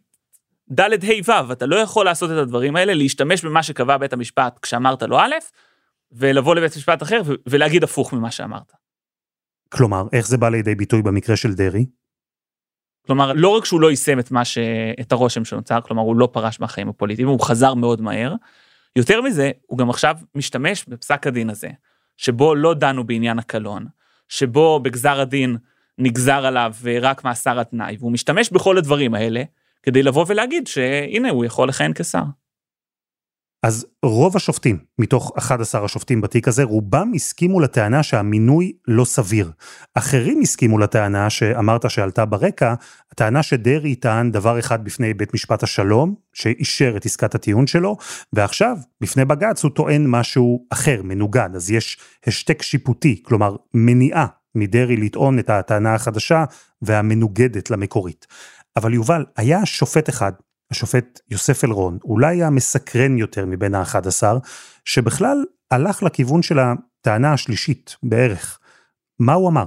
ד', 0.73 0.81
ה', 0.81 1.47
ו', 1.49 1.53
אתה 1.53 1.67
לא 1.67 1.77
יכול 1.77 2.05
לעשות 2.05 2.31
את 2.31 2.37
הדברים 2.37 2.77
האלה, 2.77 2.95
להשתמש 2.95 3.45
במה 3.45 3.63
שקבע 3.63 3.97
בית 3.97 4.13
המשפט 4.13 4.59
כשאמרת 4.63 5.03
לו 5.03 5.19
א', 5.19 5.35
ולבוא 6.13 6.55
לבית 6.55 6.77
משפט 6.77 7.03
אחר 7.03 7.21
ולהגיד 7.47 7.85
הפוך 7.85 8.13
ממה 8.13 8.31
שאמרת. 8.31 8.73
כלומר, 9.69 10.07
איך 10.13 10.27
זה 10.27 10.37
בא 10.37 10.49
לידי 10.49 10.75
ביטוי 10.75 11.03
במקרה 11.03 11.37
של 11.37 11.55
דרעי? 11.55 11.87
כלומר, 13.09 13.33
לא 13.33 13.49
רק 13.49 13.65
שהוא 13.65 13.81
לא 13.81 13.91
יישם 13.91 14.19
את, 14.19 14.33
ש... 14.45 14.59
את 15.01 15.13
הרושם 15.13 15.45
שנוצר, 15.45 15.81
כלומר, 15.81 16.03
הוא 16.03 16.17
לא 16.17 16.29
פרש 16.33 16.61
מהחיים 16.61 16.89
הפוליטיים, 16.89 17.29
הוא 17.29 17.41
חזר 17.41 17.75
מאוד 17.75 18.01
מהר. 18.01 18.35
יותר 18.97 19.23
מזה, 19.23 19.51
הוא 19.67 19.79
גם 19.79 19.91
עכשיו 19.91 20.17
משתמש 20.35 20.85
בפסק 20.89 21.27
הדין 21.27 21.51
הזה, 21.51 21.69
שבו 22.17 22.55
לא 22.55 22.75
דנו 22.75 23.05
בעניין 23.05 23.39
הקלון, 23.39 23.87
שבו 24.29 24.81
בגזר 24.81 25.21
הדין 25.21 25.57
נגזר 25.99 26.47
עליו 26.47 26.75
רק 27.01 27.25
מאסר 27.25 27.61
התנאי, 27.61 27.97
והוא 27.99 28.13
משתמש 28.13 28.51
בכל 28.51 28.79
הדברים 28.79 29.15
האלה 29.15 29.43
כדי 29.83 30.03
לבוא 30.03 30.25
ולהגיד 30.29 30.67
שהנה, 30.67 31.31
הוא 31.31 31.45
יכול 31.45 31.69
לכהן 31.69 31.93
כשר. 31.95 32.23
אז 33.63 33.87
רוב 34.03 34.37
השופטים, 34.37 34.79
מתוך 34.99 35.33
11 35.39 35.85
השופטים 35.85 36.21
בתיק 36.21 36.49
הזה, 36.49 36.65
רובם 36.65 37.13
הסכימו 37.15 37.61
לטענה 37.61 38.03
שהמינוי 38.03 38.73
לא 38.89 39.05
סביר. 39.05 39.53
אחרים 39.95 40.41
הסכימו 40.41 40.79
לטענה 40.79 41.31
שאמרת 41.31 41.91
שעלתה 41.91 42.25
ברקע, 42.25 42.75
הטענה 43.13 43.43
שדרעי 43.43 43.95
טען 43.95 44.33
דבר 44.33 44.59
אחד 44.59 44.85
בפני 44.85 45.15
בית 45.15 45.35
משפט 45.35 45.63
השלום, 45.63 46.15
שאישר 46.33 46.97
את 46.97 47.07
עסקת 47.07 47.35
הטיעון 47.35 47.67
שלו, 47.67 47.97
ועכשיו, 48.33 48.77
בפני 49.01 49.25
בג"ץ 49.25 49.65
הוא 49.65 49.71
טוען 49.71 50.07
משהו 50.07 50.67
אחר, 50.71 51.03
מנוגד, 51.05 51.51
אז 51.55 51.71
יש 51.71 51.99
השתק 52.27 52.63
שיפוטי, 52.63 53.23
כלומר 53.23 53.57
מניעה 53.75 54.27
מדרעי 54.55 54.97
לטעון 54.97 55.39
את 55.39 55.51
הטענה 55.51 55.95
החדשה 55.95 56.45
והמנוגדת 56.83 57.71
למקורית. 57.71 58.27
אבל 58.77 58.95
יובל, 58.95 59.25
היה 59.37 59.67
שופט 59.67 60.09
אחד, 60.09 60.33
השופט 60.71 61.21
יוסף 61.31 61.65
אלרון, 61.65 61.99
אולי 62.05 62.43
המסקרן 62.43 63.19
יותר 63.19 63.47
מבין 63.47 63.75
האחד 63.75 64.07
עשר, 64.07 64.39
שבכלל 64.85 65.45
הלך 65.71 66.03
לכיוון 66.03 66.43
של 66.43 66.59
הטענה 66.59 67.33
השלישית 67.33 67.97
בערך. 68.03 68.59
מה 69.19 69.33
הוא 69.33 69.49
אמר? 69.49 69.65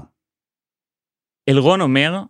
אלרון 1.50 1.82
אומר 1.82 2.24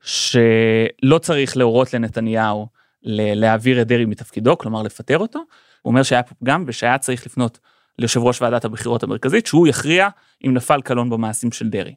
שלא 0.00 1.18
צריך 1.18 1.56
להורות 1.56 1.94
לנתניהו 1.94 2.68
להעביר 3.02 3.82
את 3.82 3.86
דרעי 3.86 4.04
מתפקידו, 4.04 4.58
כלומר 4.58 4.82
לפטר 4.82 5.18
אותו. 5.18 5.38
הוא 5.38 5.90
אומר 5.90 6.02
שהיה 6.02 6.22
פה 6.22 6.34
פגם 6.34 6.64
ושהיה 6.66 6.98
צריך 6.98 7.26
לפנות 7.26 7.58
ליושב 7.98 8.20
ראש 8.20 8.42
ועדת 8.42 8.64
הבחירות 8.64 9.02
המרכזית, 9.02 9.46
שהוא 9.46 9.68
יכריע 9.68 10.08
אם 10.46 10.54
נפל 10.54 10.80
קלון 10.82 11.10
במעשים 11.10 11.52
של 11.52 11.68
דרעי. 11.68 11.94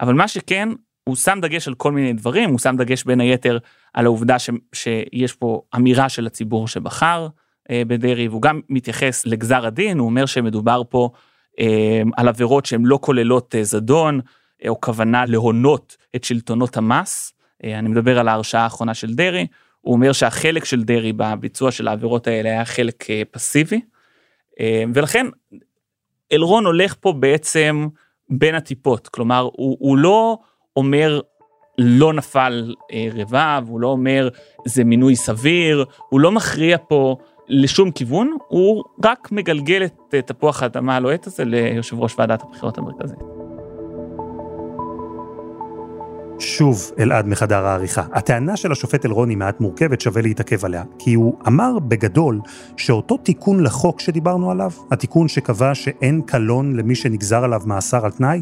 אבל 0.00 0.14
מה 0.14 0.28
שכן, 0.28 0.68
הוא 1.10 1.16
שם 1.16 1.38
דגש 1.42 1.68
על 1.68 1.74
כל 1.74 1.92
מיני 1.92 2.12
דברים, 2.12 2.50
הוא 2.50 2.58
שם 2.58 2.76
דגש 2.76 3.04
בין 3.04 3.20
היתר 3.20 3.58
על 3.94 4.06
העובדה 4.06 4.38
ש, 4.38 4.50
שיש 4.72 5.32
פה 5.32 5.62
אמירה 5.76 6.08
של 6.08 6.26
הציבור 6.26 6.68
שבחר 6.68 7.28
אה, 7.70 7.82
בדרעי, 7.86 8.28
והוא 8.28 8.42
גם 8.42 8.60
מתייחס 8.68 9.26
לגזר 9.26 9.66
הדין, 9.66 9.98
הוא 9.98 10.06
אומר 10.06 10.26
שמדובר 10.26 10.82
פה 10.88 11.10
אה, 11.60 12.02
על 12.16 12.28
עבירות 12.28 12.66
שהן 12.66 12.82
לא 12.84 12.98
כוללות 13.02 13.54
אה, 13.54 13.64
זדון, 13.64 14.20
אה, 14.64 14.68
או 14.68 14.80
כוונה 14.80 15.24
להונות 15.26 15.96
את 16.16 16.24
שלטונות 16.24 16.76
המס, 16.76 17.32
אה, 17.64 17.78
אני 17.78 17.88
מדבר 17.88 18.18
על 18.18 18.28
ההרשעה 18.28 18.62
האחרונה 18.62 18.94
של 18.94 19.14
דרעי, 19.14 19.46
הוא 19.80 19.94
אומר 19.94 20.12
שהחלק 20.12 20.64
של 20.64 20.82
דרעי 20.82 21.12
בביצוע 21.12 21.70
של 21.70 21.88
העבירות 21.88 22.26
האלה 22.26 22.48
היה 22.48 22.64
חלק 22.64 23.10
אה, 23.10 23.22
פסיבי, 23.30 23.80
אה, 24.60 24.84
ולכן 24.94 25.26
אלרון 26.32 26.66
הולך 26.66 26.94
פה 27.00 27.12
בעצם 27.12 27.88
בין 28.30 28.54
הטיפות, 28.54 29.08
כלומר 29.08 29.40
הוא, 29.52 29.76
הוא 29.80 29.98
לא 29.98 30.38
אומר 30.80 31.20
לא 31.78 32.12
נפל 32.12 32.74
אה, 32.92 33.08
רבב, 33.14 33.68
הוא 33.68 33.80
לא 33.80 33.86
אומר 33.86 34.28
זה 34.64 34.84
מינוי 34.84 35.16
סביר, 35.16 35.84
הוא 36.08 36.20
לא 36.20 36.32
מכריע 36.32 36.76
פה 36.88 37.16
לשום 37.48 37.90
כיוון, 37.90 38.36
הוא 38.48 38.84
רק 39.04 39.32
מגלגל 39.32 39.84
את 39.84 40.14
תפוח 40.26 40.62
האדמה 40.62 40.96
הלוהט 40.96 41.26
הזה 41.26 41.44
ליושב 41.44 42.00
ראש 42.00 42.14
ועדת 42.18 42.42
הבחירות 42.42 42.78
המרכזית. 42.78 43.18
שוב 46.40 46.90
אלעד 46.98 47.26
מחדר 47.26 47.66
העריכה. 47.66 48.02
הטענה 48.12 48.56
של 48.56 48.72
השופט 48.72 49.06
אלרון 49.06 49.28
היא 49.28 49.36
מעט 49.36 49.60
מורכבת, 49.60 50.00
שווה 50.00 50.22
להתעכב 50.22 50.64
עליה, 50.64 50.82
כי 50.98 51.14
הוא 51.14 51.38
אמר 51.46 51.78
בגדול 51.78 52.40
שאותו 52.76 53.16
תיקון 53.16 53.62
לחוק 53.62 54.00
שדיברנו 54.00 54.50
עליו, 54.50 54.70
התיקון 54.90 55.28
שקבע 55.28 55.74
שאין 55.74 56.22
קלון 56.26 56.76
למי 56.76 56.94
שנגזר 56.94 57.44
עליו 57.44 57.62
מאסר 57.66 58.04
על 58.04 58.10
תנאי, 58.10 58.40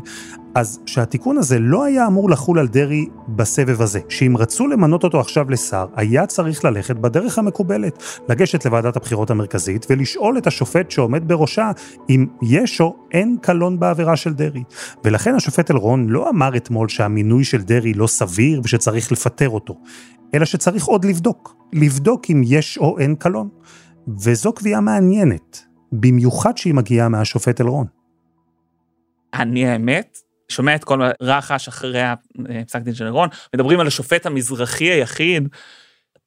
אז 0.54 0.80
שהתיקון 0.86 1.38
הזה 1.38 1.58
לא 1.58 1.84
היה 1.84 2.06
אמור 2.06 2.30
לחול 2.30 2.58
על 2.58 2.68
דרעי 2.68 3.06
בסבב 3.28 3.82
הזה. 3.82 4.00
שאם 4.08 4.34
רצו 4.38 4.66
למנות 4.66 5.04
אותו 5.04 5.20
עכשיו 5.20 5.50
לשר, 5.50 5.86
היה 5.96 6.26
צריך 6.26 6.64
ללכת 6.64 6.96
בדרך 6.96 7.38
המקובלת, 7.38 8.02
לגשת 8.28 8.64
לוועדת 8.64 8.96
הבחירות 8.96 9.30
המרכזית 9.30 9.86
ולשאול 9.90 10.38
את 10.38 10.46
השופט 10.46 10.90
שעומד 10.90 11.28
בראשה 11.28 11.70
אם 12.10 12.26
יש 12.42 12.80
או 12.80 12.96
אין 13.12 13.36
קלון 13.42 13.80
בעבירה 13.80 14.16
של 14.16 14.34
דרעי. 14.34 14.62
ולכן 15.04 15.34
השופט 15.34 15.70
אלרון 15.70 16.08
לא 16.08 16.30
אמר 16.30 16.56
אתמול 16.56 16.88
שהמינוי 16.88 17.44
של 17.44 17.62
דרעי 17.62 17.94
לא 17.94 18.06
סביר 18.06 18.60
ושצריך 18.64 19.12
לפטר 19.12 19.48
אותו, 19.48 19.74
אלא 20.34 20.44
שצריך 20.44 20.84
עוד 20.84 21.04
לבדוק. 21.04 21.56
לבדוק 21.72 22.30
אם 22.30 22.42
יש 22.44 22.78
או 22.78 22.98
אין 22.98 23.14
קלון. 23.14 23.48
וזו 24.24 24.52
קביעה 24.52 24.80
מעניינת, 24.80 25.64
במיוחד 25.92 26.56
שהיא 26.56 26.74
מגיעה 26.74 27.08
מהשופט 27.08 27.60
אלרון. 27.60 27.86
אני 29.34 29.66
האמת, 29.66 30.18
שומע 30.48 30.74
את 30.74 30.84
כל 30.84 31.00
רחש 31.20 31.68
אחרי 31.68 32.02
פסק 32.66 32.80
דין 32.80 32.94
של 32.94 33.04
אלרון, 33.04 33.28
מדברים 33.54 33.80
על 33.80 33.86
השופט 33.86 34.26
המזרחי 34.26 34.84
היחיד. 34.84 35.48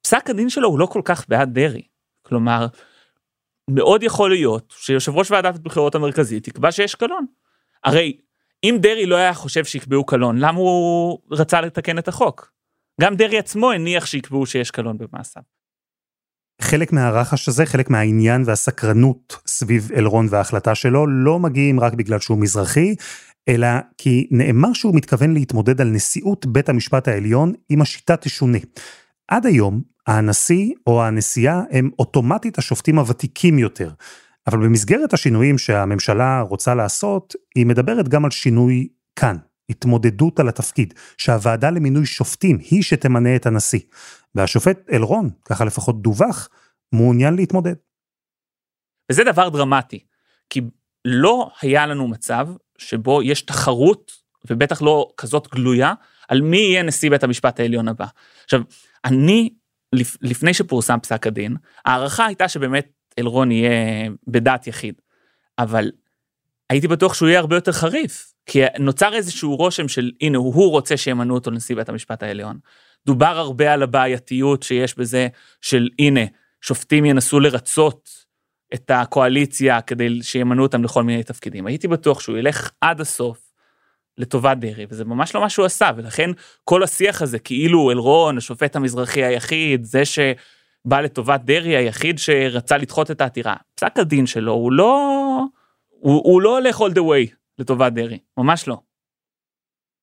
פסק 0.01 0.29
הדין 0.29 0.49
שלו 0.49 0.67
הוא 0.67 0.79
לא 0.79 0.85
כל 0.85 1.01
כך 1.05 1.25
בעד 1.29 1.53
דרעי. 1.53 1.87
כלומר, 2.21 2.67
מאוד 3.69 4.03
יכול 4.03 4.29
להיות 4.29 4.73
שיושב 4.77 5.15
ראש 5.15 5.31
ועדת 5.31 5.55
הבחירות 5.55 5.95
המרכזית 5.95 6.47
יקבע 6.47 6.71
שיש 6.71 6.95
קלון. 6.95 7.25
הרי 7.83 8.17
אם 8.63 8.77
דרעי 8.81 9.05
לא 9.05 9.15
היה 9.15 9.33
חושב 9.33 9.65
שיקבעו 9.65 10.05
קלון, 10.05 10.37
למה 10.37 10.59
הוא 10.59 11.19
רצה 11.31 11.61
לתקן 11.61 11.97
את 11.97 12.07
החוק? 12.07 12.51
גם 13.01 13.15
דרעי 13.15 13.37
עצמו 13.37 13.71
הניח 13.71 14.05
שיקבעו 14.05 14.45
שיש 14.45 14.71
קלון 14.71 14.97
במעשיו. 14.97 15.43
חלק 16.61 16.93
מהרחש 16.93 17.47
הזה, 17.47 17.65
חלק 17.65 17.89
מהעניין 17.89 18.43
והסקרנות 18.45 19.37
סביב 19.47 19.91
אלרון 19.95 20.27
וההחלטה 20.29 20.75
שלו, 20.75 21.07
לא 21.07 21.39
מגיעים 21.39 21.79
רק 21.79 21.93
בגלל 21.93 22.19
שהוא 22.19 22.37
מזרחי, 22.37 22.95
אלא 23.51 23.67
כי 23.97 24.27
נאמר 24.31 24.73
שהוא 24.73 24.95
מתכוון 24.95 25.33
להתמודד 25.33 25.81
על 25.81 25.87
נשיאות 25.87 26.45
בית 26.45 26.69
המשפט 26.69 27.07
העליון 27.07 27.53
אם 27.71 27.81
השיטה 27.81 28.17
תשונה. 28.17 28.57
עד 29.27 29.45
היום, 29.45 29.81
הנשיא 30.07 30.73
או 30.87 31.03
הנשיאה 31.03 31.61
הם 31.71 31.89
אוטומטית 31.99 32.57
השופטים 32.57 32.99
הוותיקים 32.99 33.59
יותר. 33.59 33.91
אבל 34.47 34.57
במסגרת 34.57 35.13
השינויים 35.13 35.57
שהממשלה 35.57 36.41
רוצה 36.41 36.75
לעשות, 36.75 37.35
היא 37.55 37.65
מדברת 37.65 38.09
גם 38.09 38.25
על 38.25 38.31
שינוי 38.31 38.87
כאן, 39.15 39.37
התמודדות 39.69 40.39
על 40.39 40.49
התפקיד, 40.49 40.93
שהוועדה 41.17 41.69
למינוי 41.69 42.05
שופטים 42.05 42.57
היא 42.59 42.83
שתמנה 42.83 43.35
את 43.35 43.45
הנשיא. 43.45 43.79
והשופט 44.35 44.79
אלרון, 44.91 45.29
ככה 45.45 45.65
לפחות 45.65 46.01
דווח, 46.01 46.49
מעוניין 46.91 47.33
להתמודד. 47.33 47.75
וזה 49.11 49.23
דבר 49.23 49.49
דרמטי, 49.49 49.99
כי 50.49 50.61
לא 51.05 51.51
היה 51.61 51.87
לנו 51.87 52.07
מצב 52.07 52.47
שבו 52.81 53.21
יש 53.21 53.41
תחרות, 53.41 54.11
ובטח 54.49 54.81
לא 54.81 55.11
כזאת 55.17 55.47
גלויה, 55.53 55.93
על 56.27 56.41
מי 56.41 56.57
יהיה 56.57 56.83
נשיא 56.83 57.09
בית 57.09 57.23
המשפט 57.23 57.59
העליון 57.59 57.87
הבא. 57.87 58.05
עכשיו, 58.43 58.61
אני, 59.05 59.49
לפני 60.21 60.53
שפורסם 60.53 60.99
פסק 60.99 61.27
הדין, 61.27 61.55
ההערכה 61.85 62.25
הייתה 62.25 62.47
שבאמת 62.47 62.91
אלרון 63.19 63.51
יהיה 63.51 64.09
בדעת 64.27 64.67
יחיד, 64.67 64.95
אבל 65.59 65.91
הייתי 66.69 66.87
בטוח 66.87 67.13
שהוא 67.13 67.29
יהיה 67.29 67.39
הרבה 67.39 67.55
יותר 67.55 67.71
חריף, 67.71 68.33
כי 68.45 68.59
נוצר 68.79 69.13
איזשהו 69.13 69.55
רושם 69.55 69.87
של 69.87 70.11
הנה 70.21 70.37
הוא 70.37 70.71
רוצה 70.71 70.97
שימנו 70.97 71.33
אותו 71.33 71.51
לנשיא 71.51 71.75
בית 71.75 71.89
המשפט 71.89 72.23
העליון. 72.23 72.59
דובר 73.05 73.37
הרבה 73.37 73.73
על 73.73 73.83
הבעייתיות 73.83 74.63
שיש 74.63 74.97
בזה 74.97 75.27
של 75.61 75.89
הנה 75.99 76.21
שופטים 76.61 77.05
ינסו 77.05 77.39
לרצות 77.39 78.09
את 78.73 78.91
הקואליציה 78.93 79.81
כדי 79.81 80.23
שימנו 80.23 80.63
אותם 80.63 80.83
לכל 80.83 81.03
מיני 81.03 81.23
תפקידים. 81.23 81.67
הייתי 81.67 81.87
בטוח 81.87 82.19
שהוא 82.19 82.37
ילך 82.37 82.71
עד 82.81 83.01
הסוף 83.01 83.51
לטובת 84.17 84.57
דרעי, 84.57 84.85
וזה 84.89 85.05
ממש 85.05 85.35
לא 85.35 85.41
מה 85.41 85.49
שהוא 85.49 85.65
עשה, 85.65 85.91
ולכן 85.95 86.29
כל 86.63 86.83
השיח 86.83 87.21
הזה, 87.21 87.39
כאילו 87.39 87.91
אלרון, 87.91 88.37
השופט 88.37 88.75
המזרחי 88.75 89.23
היחיד, 89.23 89.83
זה 89.83 90.05
שבא 90.05 91.01
לטובת 91.01 91.41
דרעי, 91.41 91.75
היחיד 91.75 92.19
שרצה 92.19 92.77
לדחות 92.77 93.11
את 93.11 93.21
העתירה, 93.21 93.55
פסק 93.75 93.99
הדין 93.99 94.25
שלו 94.25 94.51
הוא 94.51 94.71
לא, 94.71 95.09
הוא, 95.89 96.21
הוא 96.23 96.41
לא 96.41 96.57
הולך 96.57 96.81
all 96.81 96.93
the 96.93 97.01
way 97.01 97.35
לטובת 97.59 97.93
דרעי, 97.93 98.19
ממש 98.37 98.67
לא. 98.67 98.77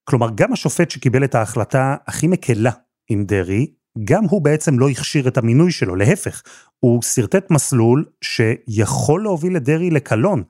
כלומר, 0.05 0.29
גם 0.35 0.53
השופט 0.53 0.91
שקיבל 0.91 1.25
את 1.25 1.35
ההחלטה 1.35 1.97
הכי 2.07 2.27
מקלה 2.27 2.71
עם 3.09 3.25
דרעי, 3.25 3.67
גם 4.05 4.25
הוא 4.25 4.43
בעצם 4.43 4.79
לא 4.79 4.89
הכשיר 4.89 5.29
את 5.29 5.39
המינוי 5.39 5.73
שלו, 5.73 5.97
להפך, 5.97 6.43
הוא 6.81 7.03
שרטט 7.03 7.51
מסלול 7.51 8.05
שיכול 8.25 9.23
להוביל 9.23 9.57
את 9.57 9.63
דרעי 9.63 9.91
לקלון, 9.91 10.43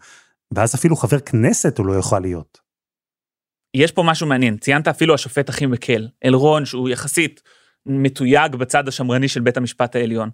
ואז 0.54 0.74
אפילו 0.74 0.96
חבר 0.96 1.20
כנסת 1.20 1.78
הוא 1.78 1.86
לא 1.86 1.92
יוכל 1.92 2.18
להיות. 2.18 2.58
יש 3.74 3.92
פה 3.92 4.02
משהו 4.02 4.26
מעניין, 4.26 4.56
ציינת 4.56 4.88
אפילו 4.88 5.14
השופט 5.14 5.48
הכי 5.48 5.66
מקל, 5.66 6.08
אלרון, 6.24 6.64
שהוא 6.64 6.88
יחסית 6.88 7.42
מתויג 7.86 8.56
בצד 8.56 8.88
השמרני 8.88 9.28
של 9.28 9.40
בית 9.40 9.56
המשפט 9.56 9.96
העליון. 9.96 10.30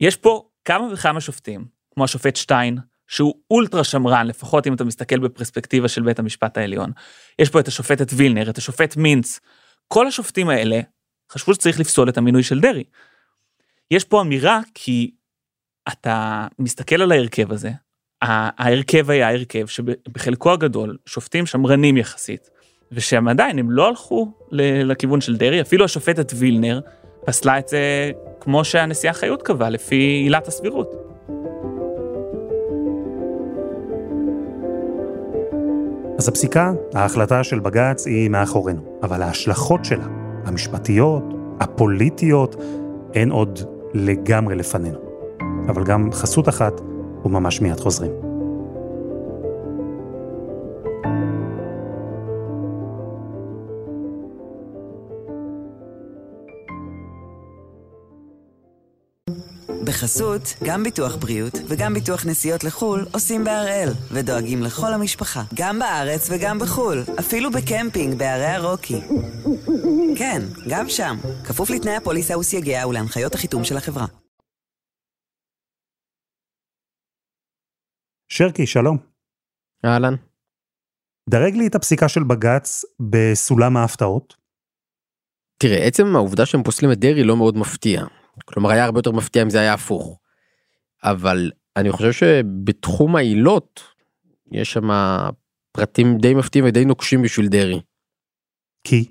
יש 0.00 0.16
פה 0.16 0.48
כמה 0.64 0.92
וכמה 0.92 1.20
שופטים, 1.20 1.64
כמו 1.94 2.04
השופט 2.04 2.36
שטיין, 2.36 2.78
שהוא 3.06 3.34
אולטרה 3.50 3.84
שמרן, 3.84 4.26
לפחות 4.26 4.66
אם 4.66 4.74
אתה 4.74 4.84
מסתכל 4.84 5.18
בפרספקטיבה 5.18 5.88
של 5.88 6.02
בית 6.02 6.18
המשפט 6.18 6.58
העליון. 6.58 6.92
יש 7.38 7.50
פה 7.50 7.60
את 7.60 7.68
השופטת 7.68 8.12
וילנר, 8.12 8.50
את 8.50 8.58
השופט 8.58 8.96
מינץ. 8.96 9.40
כל 9.88 10.06
השופטים 10.06 10.48
האלה 10.48 10.80
חשבו 11.32 11.54
שצריך 11.54 11.80
לפסול 11.80 12.08
את 12.08 12.18
המינוי 12.18 12.42
של 12.42 12.60
דרעי. 12.60 12.84
יש 13.90 14.04
פה 14.04 14.20
אמירה 14.20 14.60
כי 14.74 15.10
אתה 15.92 16.46
מסתכל 16.58 17.02
על 17.02 17.12
ההרכב 17.12 17.52
הזה, 17.52 17.70
ההרכב 18.22 19.10
היה 19.10 19.30
הרכב 19.30 19.66
שבחלקו 19.66 20.52
הגדול 20.52 20.96
שופטים 21.06 21.46
שמרנים 21.46 21.96
יחסית, 21.96 22.50
ושהם 22.92 23.28
עדיין 23.28 23.58
הם 23.58 23.70
לא 23.70 23.88
הלכו 23.88 24.32
לכיוון 24.84 25.20
של 25.20 25.36
דרעי, 25.36 25.60
אפילו 25.60 25.84
השופטת 25.84 26.32
וילנר 26.36 26.80
פסלה 27.24 27.58
את 27.58 27.68
זה 27.68 28.10
כמו 28.40 28.64
שהנשיאה 28.64 29.12
חיות 29.12 29.42
קבע, 29.42 29.70
לפי 29.70 29.96
עילת 29.96 30.48
הסבירות. 30.48 30.90
אז 36.18 36.28
הפסיקה, 36.28 36.72
ההחלטה 36.94 37.44
של 37.44 37.58
בג"ץ 37.58 38.06
היא 38.06 38.30
מאחורינו, 38.30 38.98
אבל 39.02 39.22
ההשלכות 39.22 39.84
שלה, 39.84 40.06
המשפטיות, 40.46 41.22
הפוליטיות, 41.60 42.56
הן 43.14 43.30
עוד 43.30 43.58
לגמרי 43.94 44.54
לפנינו. 44.54 44.98
אבל 45.68 45.84
גם 45.84 46.12
חסות 46.12 46.48
אחת, 46.48 46.80
וממש 47.24 47.60
מיד 47.60 47.80
חוזרים. 47.80 48.25
בחסות, 59.86 60.42
גם 60.64 60.82
ביטוח 60.82 61.16
בריאות 61.16 61.52
וגם 61.68 61.94
ביטוח 61.94 62.26
נסיעות 62.26 62.64
לחו"ל 62.64 63.06
עושים 63.12 63.44
בהראל, 63.44 63.88
ודואגים 64.12 64.62
לכל 64.62 64.92
המשפחה, 64.92 65.42
גם 65.54 65.78
בארץ 65.78 66.28
וגם 66.30 66.58
בחו"ל, 66.58 67.02
אפילו 67.18 67.50
בקמפינג 67.50 68.18
בערי 68.18 68.46
הרוקי. 68.46 69.00
כן, 70.18 70.42
גם 70.70 70.88
שם, 70.88 71.16
כפוף 71.44 71.70
לתנאי 71.70 71.96
הפוליסה 71.96 72.38
וסייגיה 72.38 72.88
ולהנחיות 72.88 73.34
החיתום 73.34 73.64
של 73.64 73.76
החברה. 73.76 74.06
שרקי, 78.28 78.66
שלום. 78.66 78.98
אהלן. 79.84 80.14
דרג 81.30 81.54
לי 81.54 81.66
את 81.66 81.74
הפסיקה 81.74 82.08
של 82.08 82.22
בג"ץ 82.22 82.84
בסולם 83.10 83.76
ההפתעות. 83.76 84.36
תראה, 85.58 85.86
עצם 85.86 86.16
העובדה 86.16 86.46
שהם 86.46 86.62
פוסלים 86.62 86.92
את 86.92 86.98
דרעי 86.98 87.24
לא 87.24 87.36
מאוד 87.36 87.56
מפתיע. 87.56 88.04
כלומר, 88.44 88.70
היה 88.70 88.84
הרבה 88.84 88.98
יותר 88.98 89.12
מפתיע 89.12 89.42
אם 89.42 89.50
זה 89.50 89.60
היה 89.60 89.74
הפוך. 89.74 90.18
אבל 91.02 91.50
אני 91.76 91.92
חושב 91.92 92.12
שבתחום 92.12 93.16
העילות, 93.16 93.80
יש 94.52 94.72
שם 94.72 94.88
פרטים 95.72 96.18
די 96.18 96.34
מפתיעים 96.34 96.64
ודי 96.68 96.84
נוקשים 96.84 97.22
בשביל 97.22 97.48
דרעי. 97.48 97.80
כי? 98.84 99.04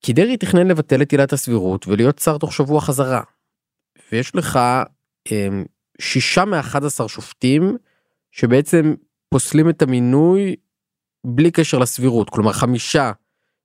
כי 0.00 0.12
דרעי 0.12 0.36
תכנן 0.36 0.66
לבטל 0.66 1.02
את 1.02 1.12
עילת 1.12 1.32
הסבירות 1.32 1.86
ולהיות 1.88 2.18
שר 2.18 2.38
תוך 2.38 2.52
שבוע 2.52 2.80
חזרה. 2.80 3.22
ויש 4.12 4.34
לך 4.36 4.58
הם, 5.28 5.64
שישה 6.00 6.44
מאחד 6.44 6.84
עשר 6.84 7.06
שופטים 7.06 7.76
שבעצם 8.30 8.94
פוסלים 9.28 9.70
את 9.70 9.82
המינוי 9.82 10.56
בלי 11.26 11.50
קשר 11.50 11.78
לסבירות. 11.78 12.30
כלומר, 12.30 12.52
חמישה 12.52 13.12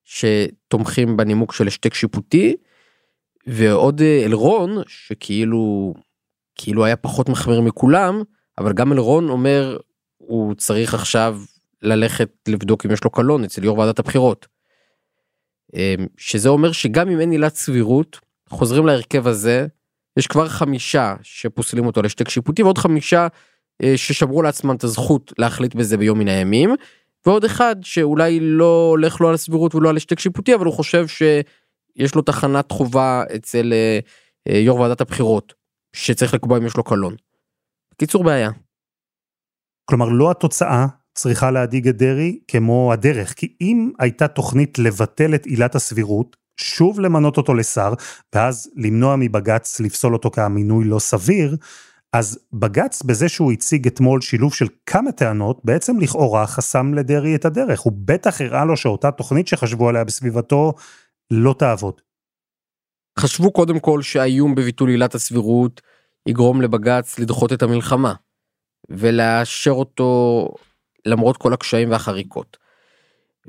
שתומכים 0.03 1.17
בנימוק 1.17 1.53
של 1.53 1.67
השתק 1.67 1.93
שיפוטי, 1.93 2.55
ועוד 3.50 4.01
אה, 4.01 4.25
אלרון 4.25 4.77
שכאילו 4.88 5.94
כאילו 6.56 6.86
היה 6.86 6.96
פחות 6.96 7.29
מחמיר 7.29 7.62
מכולם 7.62 8.22
אבל 8.58 8.74
גם 8.74 8.94
אלרון 8.94 9.29
אומר 9.29 9.77
הוא 10.18 10.56
צריך 10.56 10.94
עכשיו 10.94 11.39
ללכת 11.82 12.29
לבדוק 12.48 12.86
אם 12.86 12.91
יש 12.91 13.03
לו 13.03 13.10
קלון 13.10 13.44
אצל 13.44 13.63
יו"ר 13.63 13.77
ועדת 13.77 14.00
הבחירות. 14.00 14.48
אמ, 15.74 16.08
שזה 16.18 16.50
אומר 16.50 16.72
שגם 16.72 17.10
אם 17.10 17.20
אין 17.20 17.32
עילת 17.32 17.56
סבירות 17.56 18.20
חוזרים 18.50 18.86
להרכב 18.86 19.27
הזה 19.27 19.68
יש 20.18 20.27
כבר 20.27 20.48
חמישה 20.48 21.15
שפוסלים 21.22 21.86
אותו 21.86 22.01
לשתק 22.01 22.29
שיפוטי 22.29 22.63
ועוד 22.63 22.77
חמישה 22.77 23.27
אה, 23.84 23.94
ששמרו 23.98 24.41
לעצמם 24.41 24.75
את 24.75 24.84
הזכות 24.84 25.34
להחליט 25.38 25.75
בזה 25.75 25.98
ביום 25.98 26.20
מן 26.20 26.27
הימים 26.27 26.75
ועוד 27.25 27.46
אחד 27.46 27.75
שאולי 27.82 28.39
לא 28.39 28.88
הולך 28.89 29.22
לו 29.22 29.27
על 29.27 29.34
הסבירות 29.34 29.75
ולא 29.75 29.89
על 29.89 29.98
השתק 29.98 30.20
שיפוטי 30.20 30.56
אבל 30.56 30.65
הוא 30.65 30.74
חושב 30.74 31.08
ש... 31.08 31.24
יש 31.96 32.15
לו 32.15 32.22
תחנת 32.22 32.72
חובה 32.72 33.24
אצל 33.36 33.74
אה, 33.74 34.00
אה, 34.50 34.58
יו"ר 34.58 34.79
ועדת 34.79 35.01
הבחירות 35.01 35.53
שצריך 35.96 36.34
לקבוע 36.34 36.58
אם 36.58 36.65
יש 36.65 36.77
לו 36.77 36.84
קלון. 36.84 37.15
קיצור 37.98 38.24
בעיה. 38.24 38.50
כלומר 39.86 40.10
לא 40.10 40.31
התוצאה 40.31 40.86
צריכה 41.13 41.51
להדאיג 41.51 41.88
את 41.88 41.98
דרעי 41.98 42.39
כמו 42.48 42.93
הדרך 42.93 43.34
כי 43.34 43.55
אם 43.62 43.91
הייתה 44.00 44.27
תוכנית 44.27 44.79
לבטל 44.79 45.36
את 45.36 45.46
עילת 45.46 45.75
הסבירות 45.75 46.36
שוב 46.58 47.00
למנות 47.00 47.38
אותו 47.38 47.53
לשר 47.53 47.93
ואז 48.36 48.69
למנוע 48.75 49.15
מבג"ץ 49.15 49.79
לפסול 49.79 50.13
אותו 50.13 50.31
כמינוי 50.31 50.86
לא 50.86 51.00
סביר 51.00 51.55
אז 52.13 52.39
בג"ץ 52.53 53.03
בזה 53.03 53.29
שהוא 53.29 53.51
הציג 53.51 53.88
אתמול 53.88 54.22
שילוב 54.22 54.53
של 54.53 54.67
כמה 54.86 55.12
טענות 55.12 55.62
בעצם 55.63 56.00
לכאורה 56.00 56.48
חסם 56.48 56.93
לדרעי 56.93 57.36
את 57.36 57.46
הדרך 57.46 57.79
הוא 57.79 57.93
בטח 57.96 58.41
הראה 58.41 58.65
לו 58.65 58.77
שאותה 58.77 59.12
תוכנית 59.12 59.48
שחשבו 59.48 59.89
עליה 59.89 60.03
בסביבתו 60.03 60.74
לא 61.31 61.55
תעבוד. 61.59 62.01
חשבו 63.19 63.51
קודם 63.51 63.80
כל 63.80 64.01
שהאיום 64.01 64.56
בביטול 64.56 64.89
עילת 64.89 65.15
הסבירות 65.15 65.82
יגרום 66.25 66.62
לבג"ץ 66.62 67.19
לדחות 67.19 67.54
את 67.54 67.63
המלחמה 67.63 68.13
ולאשר 68.89 69.71
אותו 69.71 70.47
למרות 71.06 71.38
כל 71.38 71.54
הקשיים 71.54 71.91
והחריקות. 71.91 72.58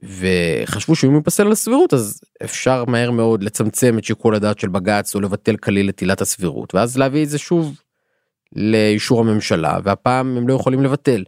וחשבו 0.03 0.97
שאם 0.97 1.15
ייפסל 1.15 1.47
על 1.47 1.53
הסבירות 1.53 1.95
אז 1.95 2.21
אפשר 2.45 2.85
מהר 2.85 3.11
מאוד 3.11 3.43
לצמצם 3.43 3.99
את 3.99 4.05
שיקול 4.05 4.35
הדעת 4.35 4.59
של 4.59 4.69
בג"ץ 4.69 5.15
או 5.15 5.21
לבטל 5.21 5.57
כליל 5.57 5.89
את 5.89 6.01
עילת 6.01 6.21
הסבירות 6.21 6.75
ואז 6.75 6.99
להביא 6.99 7.25
את 7.25 7.29
זה 7.29 7.39
שוב 7.39 7.81
לאישור 8.53 9.21
הממשלה 9.21 9.79
והפעם 9.85 10.37
הם 10.37 10.49
לא 10.49 10.55
יכולים 10.55 10.83
לבטל. 10.83 11.25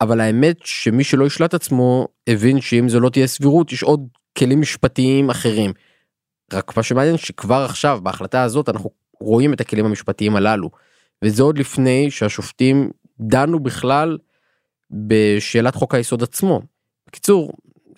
אבל 0.00 0.20
האמת 0.20 0.56
שמי 0.64 1.04
שלא 1.04 1.24
ישלט 1.24 1.54
עצמו 1.54 2.08
הבין 2.26 2.60
שאם 2.60 2.88
זו 2.88 3.00
לא 3.00 3.10
תהיה 3.10 3.26
סבירות 3.26 3.72
יש 3.72 3.82
עוד 3.82 4.08
כלים 4.38 4.60
משפטיים 4.60 5.30
אחרים. 5.30 5.72
רק 6.52 6.76
מה 6.76 6.82
שמעניין 6.82 7.16
שכבר 7.16 7.64
עכשיו 7.64 8.00
בהחלטה 8.02 8.42
הזאת 8.42 8.68
אנחנו 8.68 8.90
רואים 9.20 9.52
את 9.52 9.60
הכלים 9.60 9.84
המשפטיים 9.84 10.36
הללו. 10.36 10.70
וזה 11.24 11.42
עוד 11.42 11.58
לפני 11.58 12.10
שהשופטים 12.10 12.90
דנו 13.20 13.60
בכלל 13.60 14.18
בשאלת 14.90 15.74
חוק 15.74 15.94
היסוד 15.94 16.22
עצמו. 16.22 16.62
בקיצור, 17.06 17.52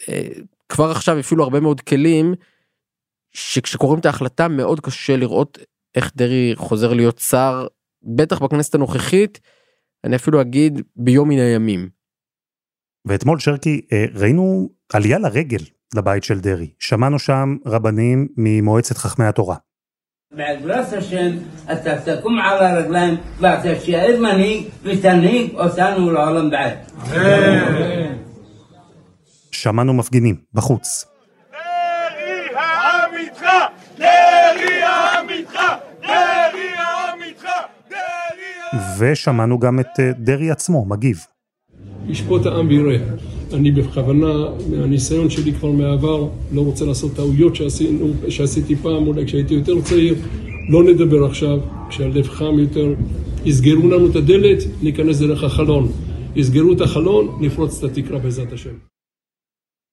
אה, 0.08 0.28
כבר 0.68 0.90
עכשיו 0.90 1.20
אפילו 1.20 1.44
הרבה 1.44 1.60
מאוד 1.60 1.80
כלים 1.80 2.34
שכשקוראים 3.32 4.00
את 4.00 4.06
ההחלטה 4.06 4.48
מאוד 4.48 4.80
קשה 4.80 5.16
לראות 5.16 5.58
איך 5.94 6.12
דרעי 6.16 6.52
חוזר 6.56 6.92
להיות 6.92 7.18
שר, 7.18 7.66
בטח 8.02 8.38
בכנסת 8.38 8.74
הנוכחית, 8.74 9.40
אני 10.04 10.16
אפילו 10.16 10.40
אגיד 10.40 10.80
ביום 10.96 11.28
מן 11.28 11.38
הימים. 11.38 11.88
ואתמול 13.04 13.38
שרקי 13.38 13.80
אה, 13.92 14.04
ראינו 14.14 14.68
עלייה 14.92 15.18
לרגל 15.18 15.64
לבית 15.94 16.24
של 16.24 16.40
דרעי. 16.40 16.70
שמענו 16.78 17.18
שם 17.18 17.56
רבנים 17.66 18.28
ממועצת 18.36 18.96
חכמי 18.96 19.26
התורה. 19.26 19.56
בעזרת 20.36 20.92
השם 20.92 21.30
אתה 21.72 22.16
תקום 22.16 22.38
על 22.38 22.66
הרגליים 22.66 23.16
ואתה 23.40 23.74
תישאר 23.74 24.20
מנהיג 24.20 24.64
ותנהיג 24.82 25.54
אותנו 25.54 26.12
לעולם 26.12 26.50
בעד. 26.50 26.78
שמענו 29.52 29.94
מפגינים 29.94 30.36
בחוץ. 30.54 31.04
דרעי 31.50 32.54
העם 32.56 33.10
איתך! 33.16 33.42
דרעי 33.98 34.82
העם 34.82 35.28
איתך! 35.28 35.60
דרעי 36.02 36.68
העם 36.76 37.22
איתך! 37.22 37.46
ושמענו 38.98 39.58
גם 39.58 39.80
את 39.80 40.00
אה, 40.00 40.12
דרעי 40.18 40.50
עצמו 40.50 40.84
מגיב. 40.84 41.26
ישפוט 42.06 42.46
העם 42.46 42.68
ויראה. 42.68 42.98
אני 43.54 43.70
בכוונה, 43.70 44.32
מהניסיון 44.70 45.30
שלי 45.30 45.52
כבר 45.52 45.70
מהעבר, 45.70 46.28
לא 46.52 46.60
רוצה 46.60 46.84
לעשות 46.84 47.14
טעויות 47.16 47.56
שעשינו, 47.56 48.12
שעשיתי 48.28 48.76
פעם, 48.76 49.06
אולי 49.06 49.26
כשהייתי 49.26 49.54
יותר 49.54 49.80
צעיר. 49.80 50.14
לא 50.68 50.84
נדבר 50.84 51.24
עכשיו, 51.24 51.58
כשהלב 51.88 52.28
חם 52.28 52.58
יותר. 52.58 52.94
יסגרו 53.44 53.88
לנו 53.88 54.10
את 54.10 54.16
הדלת, 54.16 54.58
ניכנס 54.82 55.18
דרך 55.18 55.44
החלון. 55.44 55.92
יסגרו 56.36 56.72
את 56.72 56.80
החלון, 56.80 57.38
נפרוץ 57.40 57.84
את 57.84 57.90
התקרה 57.90 58.18
בעזרת 58.18 58.52
השם. 58.52 58.74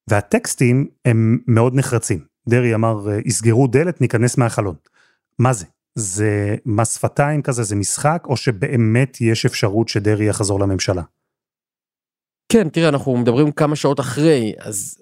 והטקסטים 0.10 0.88
הם 1.06 1.39
מאוד 1.48 1.76
נחרצים. 1.76 2.20
דרעי 2.50 2.76
אמר, 2.76 3.08
יסגרו 3.26 3.67
דלת, 3.67 4.02
ניכנס 4.02 4.38
מהחלון. 4.38 4.76
מה 5.39 5.54
זה? 5.54 5.65
זה 5.96 6.56
מס 6.65 6.96
שפתיים 6.96 7.41
כזה, 7.41 7.63
זה 7.63 7.76
משחק, 7.76 8.24
או 8.26 8.38
שבאמת 8.38 9.22
יש 9.22 9.46
אפשרות 9.46 9.88
שדרעי 9.88 10.28
יחזור 10.28 10.60
לממשלה? 10.60 11.02
כן, 12.49 12.69
תראה, 12.69 12.89
אנחנו 12.89 13.17
מדברים 13.17 13.51
כמה 13.51 13.75
שעות 13.75 13.99
אחרי, 13.99 14.53
אז 14.60 14.97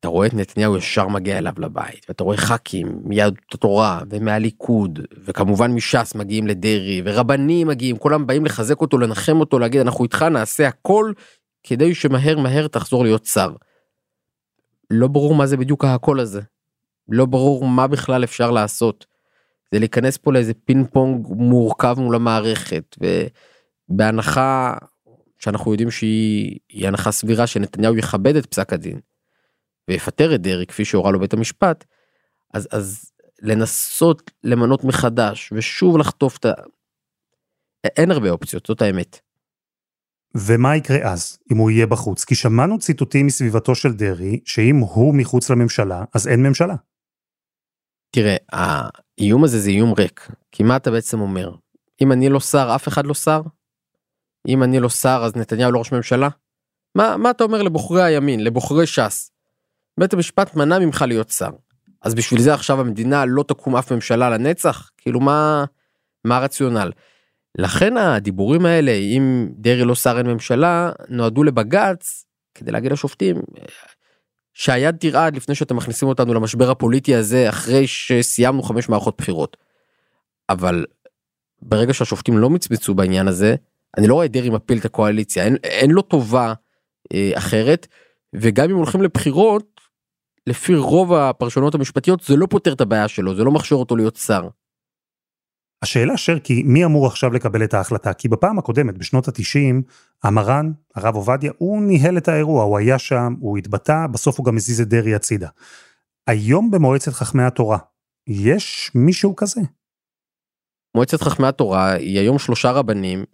אתה 0.00 0.08
רואה 0.08 0.26
את 0.26 0.34
נתניהו 0.34 0.76
ישר 0.76 1.08
מגיע 1.08 1.38
אליו 1.38 1.52
לבית, 1.58 2.06
ואתה 2.08 2.24
רואה 2.24 2.36
ח"כים 2.36 3.00
מיהדות 3.04 3.54
התורה 3.54 4.02
ומהליכוד, 4.10 4.98
וכמובן 5.24 5.70
מש"ס 5.70 6.14
מגיעים 6.14 6.46
לדרעי, 6.46 7.02
ורבנים 7.04 7.68
מגיעים, 7.68 7.98
כולם 7.98 8.26
באים 8.26 8.44
לחזק 8.44 8.80
אותו, 8.80 8.98
לנחם 8.98 9.40
אותו, 9.40 9.58
להגיד 9.58 9.80
אנחנו 9.80 10.04
איתך 10.04 10.22
נעשה 10.22 10.68
הכל 10.68 11.12
כדי 11.62 11.94
שמהר 11.94 12.38
מהר 12.38 12.68
תחזור 12.68 13.04
להיות 13.04 13.24
שר. 13.24 13.52
לא 14.90 15.08
ברור 15.08 15.34
מה 15.34 15.46
זה 15.46 15.56
בדיוק 15.56 15.84
הקול 15.84 16.20
הזה. 16.20 16.40
לא 17.08 17.26
ברור 17.26 17.66
מה 17.68 17.86
בכלל 17.86 18.24
אפשר 18.24 18.50
לעשות. 18.50 19.06
זה 19.72 19.78
להיכנס 19.78 20.16
פה 20.16 20.32
לאיזה 20.32 20.52
פינג 20.64 20.86
פונג 20.92 21.26
מורכב 21.30 21.96
מול 21.98 22.14
המערכת, 22.14 22.96
ובהנחה 23.90 24.74
שאנחנו 25.40 25.72
יודעים 25.72 25.90
שהיא 25.90 26.88
הנחה 26.88 27.12
סבירה 27.12 27.46
שנתניהו 27.46 27.96
יכבד 27.96 28.36
את 28.36 28.46
פסק 28.46 28.72
הדין 28.72 29.00
ויפטר 29.88 30.34
את 30.34 30.40
דרעי 30.40 30.66
כפי 30.66 30.84
שהורה 30.84 31.10
לו 31.10 31.20
בית 31.20 31.32
המשפט, 31.32 31.84
אז, 32.54 32.68
אז 32.72 33.12
לנסות 33.42 34.30
למנות 34.44 34.84
מחדש 34.84 35.52
ושוב 35.52 35.98
לחטוף 35.98 36.38
את 36.38 36.44
ה... 36.44 36.52
אין 37.84 38.10
הרבה 38.10 38.30
אופציות, 38.30 38.66
זאת 38.66 38.82
האמת. 38.82 39.20
ומה 40.34 40.76
יקרה 40.76 41.12
אז, 41.12 41.38
אם 41.52 41.56
הוא 41.56 41.70
יהיה 41.70 41.86
בחוץ? 41.86 42.24
כי 42.24 42.34
שמענו 42.34 42.78
ציטוטים 42.78 43.26
מסביבתו 43.26 43.74
של 43.74 43.92
דרעי, 43.92 44.40
שאם 44.44 44.76
הוא 44.76 45.14
מחוץ 45.14 45.50
לממשלה, 45.50 46.04
אז 46.14 46.28
אין 46.28 46.42
ממשלה. 46.42 46.74
תראה, 48.10 48.36
האיום 48.52 49.44
הזה 49.44 49.60
זה 49.60 49.70
איום 49.70 49.92
ריק. 49.98 50.28
כי 50.52 50.62
מה 50.62 50.76
אתה 50.76 50.90
בעצם 50.90 51.20
אומר? 51.20 51.54
אם 52.02 52.12
אני 52.12 52.28
לא 52.28 52.40
שר, 52.40 52.72
אף 52.74 52.88
אחד 52.88 53.06
לא 53.06 53.14
שר? 53.14 53.40
אם 54.48 54.62
אני 54.62 54.80
לא 54.80 54.88
שר 54.88 55.22
אז 55.24 55.36
נתניהו 55.36 55.72
לא 55.72 55.78
ראש 55.78 55.92
ממשלה? 55.92 56.28
מה, 56.94 57.16
מה 57.16 57.30
אתה 57.30 57.44
אומר 57.44 57.62
לבוחרי 57.62 58.02
הימין, 58.02 58.44
לבוחרי 58.44 58.86
ש"ס? 58.86 59.30
בית 60.00 60.12
המשפט 60.12 60.56
מנע 60.56 60.78
ממך 60.78 61.04
להיות 61.08 61.30
שר. 61.30 61.50
אז 62.02 62.14
בשביל 62.14 62.40
זה 62.40 62.54
עכשיו 62.54 62.80
המדינה 62.80 63.24
לא 63.24 63.42
תקום 63.42 63.76
אף 63.76 63.92
ממשלה 63.92 64.30
לנצח? 64.30 64.90
כאילו 64.96 65.20
מה, 65.20 65.64
מה 66.24 66.36
הרציונל? 66.36 66.92
לכן 67.58 67.96
הדיבורים 67.96 68.66
האלה 68.66 68.92
אם 68.92 69.48
דרעי 69.56 69.84
לא 69.84 69.94
שר 69.94 70.18
אין 70.18 70.26
ממשלה 70.26 70.90
נועדו 71.08 71.42
לבג"ץ 71.42 72.24
כדי 72.54 72.70
להגיד 72.70 72.92
לשופטים 72.92 73.36
שהיד 74.54 74.96
תרעד 74.96 75.36
לפני 75.36 75.54
שאתם 75.54 75.76
מכניסים 75.76 76.08
אותנו 76.08 76.34
למשבר 76.34 76.70
הפוליטי 76.70 77.14
הזה 77.14 77.48
אחרי 77.48 77.86
שסיימנו 77.86 78.62
חמש 78.62 78.88
מערכות 78.88 79.14
בחירות. 79.18 79.56
אבל 80.48 80.86
ברגע 81.62 81.94
שהשופטים 81.94 82.38
לא 82.38 82.50
מצמצו 82.50 82.94
בעניין 82.94 83.28
הזה 83.28 83.54
אני 83.98 84.06
לא 84.06 84.14
רואה 84.14 84.26
את 84.26 84.32
דרעי 84.32 84.50
מפיל 84.50 84.78
את 84.78 84.84
הקואליציה 84.84 85.44
אין, 85.44 85.56
אין 85.64 85.90
לו 85.90 86.02
טובה 86.02 86.54
אה, 87.14 87.30
אחרת 87.34 87.86
וגם 88.34 88.70
אם 88.70 88.76
הולכים 88.76 89.02
לבחירות 89.02 89.80
לפי 90.46 90.74
רוב 90.74 91.12
הפרשנות 91.12 91.74
המשפטיות 91.74 92.22
זה 92.22 92.36
לא 92.36 92.46
פותר 92.50 92.72
את 92.72 92.80
הבעיה 92.80 93.08
שלו 93.08 93.36
זה 93.36 93.44
לא 93.44 93.50
מכשיר 93.50 93.76
אותו 93.76 93.96
להיות 93.96 94.16
שר. 94.16 94.48
השאלה 95.82 96.16
שרקי, 96.16 96.62
מי 96.62 96.84
אמור 96.84 97.06
עכשיו 97.06 97.32
לקבל 97.32 97.64
את 97.64 97.74
ההחלטה? 97.74 98.12
כי 98.12 98.28
בפעם 98.28 98.58
הקודמת, 98.58 98.98
בשנות 98.98 99.28
ה-90, 99.28 99.82
המרן, 100.24 100.72
הרב 100.94 101.14
עובדיה, 101.14 101.52
הוא 101.58 101.82
ניהל 101.82 102.18
את 102.18 102.28
האירוע, 102.28 102.64
הוא 102.64 102.78
היה 102.78 102.98
שם, 102.98 103.34
הוא 103.40 103.58
התבטא, 103.58 104.06
בסוף 104.06 104.38
הוא 104.38 104.46
גם 104.46 104.56
הזיז 104.56 104.80
את 104.80 104.88
דרעי 104.88 105.14
הצידה. 105.14 105.48
היום 106.26 106.70
במועצת 106.70 107.12
חכמי 107.12 107.42
התורה, 107.42 107.78
יש 108.26 108.90
מישהו 108.94 109.36
כזה? 109.36 109.60
מועצת 110.96 111.20
חכמי 111.20 111.46
התורה 111.46 111.92
היא 111.92 112.18
היום 112.18 112.38
שלושה 112.38 112.70
רבנים, 112.70 113.24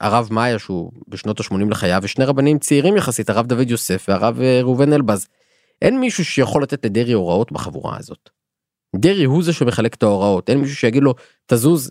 הרב 0.00 0.28
מאיה 0.30 0.58
שהוא 0.58 0.92
בשנות 1.08 1.40
ה-80 1.40 1.70
לחייו, 1.70 2.00
ושני 2.02 2.24
רבנים 2.24 2.58
צעירים 2.58 2.96
יחסית, 2.96 3.30
הרב 3.30 3.46
דוד 3.46 3.70
יוסף 3.70 4.06
והרב 4.08 4.40
אה, 4.40 4.60
ראובן 4.62 4.92
אלבז. 4.92 5.28
אין 5.82 6.00
מישהו 6.00 6.24
שיכול 6.24 6.62
לתת 6.62 6.84
לדרעי 6.84 7.12
הוראות 7.12 7.52
בחבורה 7.52 7.96
הזאת. 7.98 8.30
דרעי 8.96 9.24
הוא 9.24 9.42
זה 9.42 9.52
שמחלק 9.52 9.94
את 9.94 10.02
ההוראות, 10.02 10.50
אין 10.50 10.58
מישהו 10.58 10.76
שיגיד 10.76 11.02
לו, 11.02 11.14
תזוז, 11.46 11.90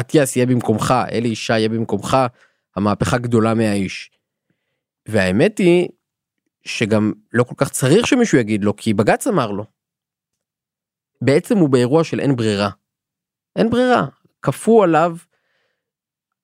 אטיאס 0.00 0.36
יהיה 0.36 0.46
במקומך, 0.46 0.94
אלי 1.12 1.28
ישי 1.28 1.52
יהיה 1.52 1.68
במקומך, 1.68 2.16
המהפכה 2.76 3.18
גדולה 3.18 3.54
מהאיש. 3.54 4.10
והאמת 5.08 5.58
היא 5.58 5.88
שגם 6.66 7.12
לא 7.32 7.44
כל 7.44 7.54
כך 7.56 7.70
צריך 7.70 8.06
שמישהו 8.06 8.38
יגיד 8.38 8.64
לו, 8.64 8.76
כי 8.76 8.94
בג"ץ 8.94 9.26
אמר 9.26 9.50
לו. 9.50 9.64
בעצם 11.20 11.58
הוא 11.58 11.68
באירוע 11.68 12.04
של 12.04 12.20
אין 12.20 12.36
ברירה. 12.36 12.70
אין 13.56 13.70
ברירה, 13.70 14.06
כפו 14.42 14.82
עליו 14.82 15.16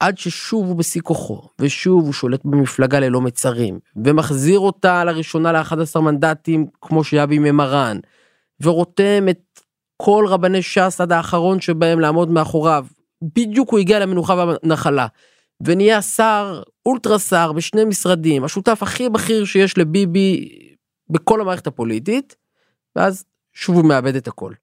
עד 0.01 0.17
ששוב 0.17 0.67
הוא 0.67 0.75
בשיא 0.75 1.01
כוחו, 1.01 1.41
ושוב 1.59 2.05
הוא 2.05 2.13
שולט 2.13 2.45
במפלגה 2.45 2.99
ללא 2.99 3.21
מצרים, 3.21 3.79
ומחזיר 4.05 4.59
אותה 4.59 5.03
לראשונה 5.03 5.51
ל-11 5.51 5.99
מנדטים 5.99 6.67
כמו 6.81 7.03
שהיה 7.03 7.25
בימי 7.25 7.51
מרן, 7.51 7.97
ורותם 8.61 9.25
את 9.29 9.59
כל 9.97 10.25
רבני 10.27 10.61
ש"ס 10.61 11.01
עד 11.01 11.11
האחרון 11.11 11.61
שבהם 11.61 11.99
לעמוד 11.99 12.29
מאחוריו. 12.29 12.85
בדיוק 13.21 13.71
הוא 13.71 13.79
הגיע 13.79 13.99
למנוחה 13.99 14.33
והנחלה. 14.33 15.07
ונהיה 15.65 16.01
שר, 16.01 16.63
אולטרה 16.85 17.19
שר 17.19 17.51
בשני 17.51 17.85
משרדים, 17.85 18.43
השותף 18.43 18.83
הכי 18.83 19.09
בכיר 19.09 19.45
שיש 19.45 19.77
לביבי 19.77 20.49
בכל 21.09 21.41
המערכת 21.41 21.67
הפוליטית, 21.67 22.35
ואז 22.95 23.25
שוב 23.53 23.75
הוא 23.75 23.85
מאבד 23.85 24.15
את 24.15 24.27
הכל. 24.27 24.53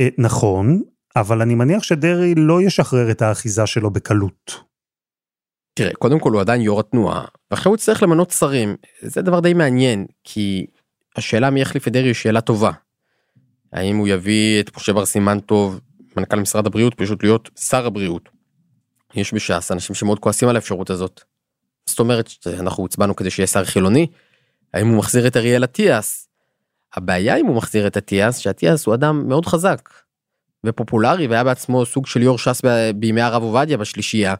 אה, 0.00 0.08
נכון, 0.18 0.82
אבל 1.16 1.42
אני 1.42 1.54
מניח 1.54 1.82
שדרעי 1.82 2.34
לא 2.34 2.62
ישחרר 2.62 3.10
את 3.10 3.22
האחיזה 3.22 3.66
שלו 3.66 3.90
בקלות. 3.90 4.60
תראה, 5.74 5.94
קודם 5.94 6.18
כל 6.18 6.32
הוא 6.32 6.40
עדיין 6.40 6.60
יו"ר 6.60 6.80
התנועה, 6.80 7.24
ואחרי 7.50 7.70
הוא 7.70 7.76
יצטרך 7.76 8.02
למנות 8.02 8.30
שרים. 8.30 8.76
זה 9.02 9.22
דבר 9.22 9.40
די 9.40 9.54
מעניין, 9.54 10.06
כי 10.24 10.66
השאלה 11.16 11.50
מי 11.50 11.60
יחליף 11.60 11.88
את 11.88 11.92
דרעי 11.92 12.06
היא 12.06 12.14
שאלה 12.14 12.40
טובה. 12.40 12.70
האם 13.72 13.96
הוא 13.96 14.08
יביא 14.08 14.60
את 14.60 14.76
משה 14.76 14.92
בר 14.92 15.06
סימן 15.06 15.40
טוב, 15.40 15.80
מנכ"ל 16.16 16.40
משרד 16.40 16.66
הבריאות, 16.66 16.94
פשוט 16.94 17.22
להיות 17.22 17.50
שר 17.58 17.86
הבריאות. 17.86 18.28
יש 19.14 19.34
בש"ס 19.34 19.72
אנשים 19.72 19.94
שמאוד 19.94 20.18
כועסים 20.18 20.48
על 20.48 20.56
האפשרות 20.56 20.90
הזאת. 20.90 21.20
זאת 21.86 21.98
אומרת 21.98 22.30
אנחנו 22.60 22.84
הצבענו 22.84 23.16
כדי 23.16 23.30
שיהיה 23.30 23.46
שר 23.46 23.64
חילוני. 23.64 24.06
האם 24.74 24.88
הוא 24.88 24.98
מחזיר 24.98 25.26
את 25.26 25.36
אריאל 25.36 25.64
אטיאס? 25.64 26.28
הבעיה 26.94 27.36
אם 27.36 27.46
הוא 27.46 27.56
מחזיר 27.56 27.86
את 27.86 27.96
אטיאס 27.96 28.38
שאטיאס 28.38 28.86
הוא 28.86 28.94
אדם 28.94 29.28
מאוד 29.28 29.46
חזק 29.46 29.88
ופופולרי 30.64 31.26
והיה 31.26 31.44
בעצמו 31.44 31.86
סוג 31.86 32.06
של 32.06 32.22
יו"ר 32.22 32.38
ש"ס 32.38 32.60
בימי 32.96 33.20
הרב 33.20 33.42
עובדיה 33.42 33.76
בשלישייה. 33.76 34.34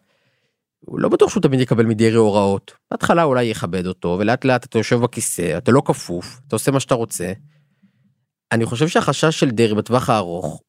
הוא 0.80 1.00
לא 1.00 1.08
בטוח 1.08 1.30
שהוא 1.30 1.42
תמיד 1.42 1.60
יקבל 1.60 1.86
מדרעי 1.86 2.14
הוראות. 2.14 2.72
בהתחלה 2.90 3.22
אולי 3.22 3.44
יכבד 3.44 3.86
אותו 3.86 4.16
ולאט 4.20 4.44
לאט 4.44 4.64
אתה 4.64 4.78
יושב 4.78 4.96
בכיסא 4.96 5.58
אתה 5.58 5.72
לא 5.72 5.82
כפוף 5.84 6.40
אתה 6.48 6.56
עושה 6.56 6.70
מה 6.70 6.80
שאתה 6.80 6.94
רוצה. 6.94 7.32
אני 8.52 8.64
חושב 8.64 8.88
שהחשש 8.88 9.40
של 9.40 9.50
דרעי 9.50 9.74
בטווח 9.74 10.10
הארוך 10.10 10.62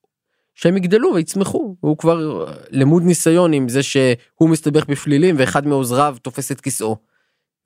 שהם 0.56 0.78
יגדלו 0.78 1.12
ויצמחו 1.16 1.76
הוא 1.80 1.98
כבר 1.98 2.46
למוד 2.70 3.04
ניסיון 3.04 3.54
עם 3.54 3.70
זה 3.70 3.84
שהוא 3.84 4.50
מסתבך 4.50 4.86
בפלילים 4.86 5.36
ואחד 5.38 5.68
מעוזריו 5.68 6.18
תופס 6.22 6.52
את 6.52 6.62
כיסאו. 6.62 6.98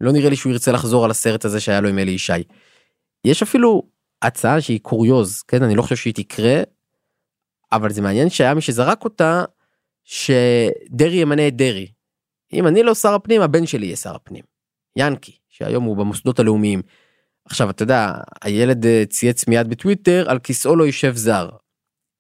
לא 0.02 0.12
נראה 0.12 0.30
לי 0.30 0.36
שהוא 0.36 0.52
ירצה 0.52 0.72
לחזור 0.72 1.06
על 1.06 1.12
הסרט 1.12 1.46
הזה 1.46 1.60
שהיה 1.60 1.82
לו 1.82 1.90
עם 1.90 2.00
אלי 2.00 2.12
ישי. 2.12 2.34
יש 3.26 3.44
אפילו 3.44 3.84
הצעה 4.22 4.62
שהיא 4.62 4.80
קוריוז 4.80 5.42
כן 5.42 5.64
אני 5.64 5.76
לא 5.76 5.82
חושב 5.82 5.96
שהיא 5.96 6.14
תקרה. 6.14 6.62
אבל 7.72 7.92
זה 7.92 8.02
מעניין 8.02 8.30
שהיה 8.30 8.54
מי 8.54 8.62
שזרק 8.62 9.04
אותה 9.04 9.44
שדרעי 10.04 11.18
ימנה 11.18 11.48
את 11.48 11.56
דרעי. 11.56 11.92
אם 12.54 12.68
אני 12.68 12.84
לא 12.84 12.96
שר 12.96 13.14
הפנים 13.14 13.42
הבן 13.42 13.66
שלי 13.66 13.86
יהיה 13.86 13.96
שר 13.96 14.16
הפנים. 14.16 14.44
ינקי 14.96 15.38
שהיום 15.50 15.84
הוא 15.84 15.98
במוסדות 15.98 16.40
הלאומיים. 16.40 16.82
עכשיו 17.46 17.70
אתה 17.70 17.84
יודע 17.84 18.14
הילד 18.42 18.86
אה, 18.86 19.04
צייץ 19.10 19.48
מיד 19.48 19.70
בטוויטר 19.70 20.26
על 20.30 20.40
כיסאו 20.40 20.76
לא 20.76 20.86
יישב 20.86 21.16
זר. 21.16 21.50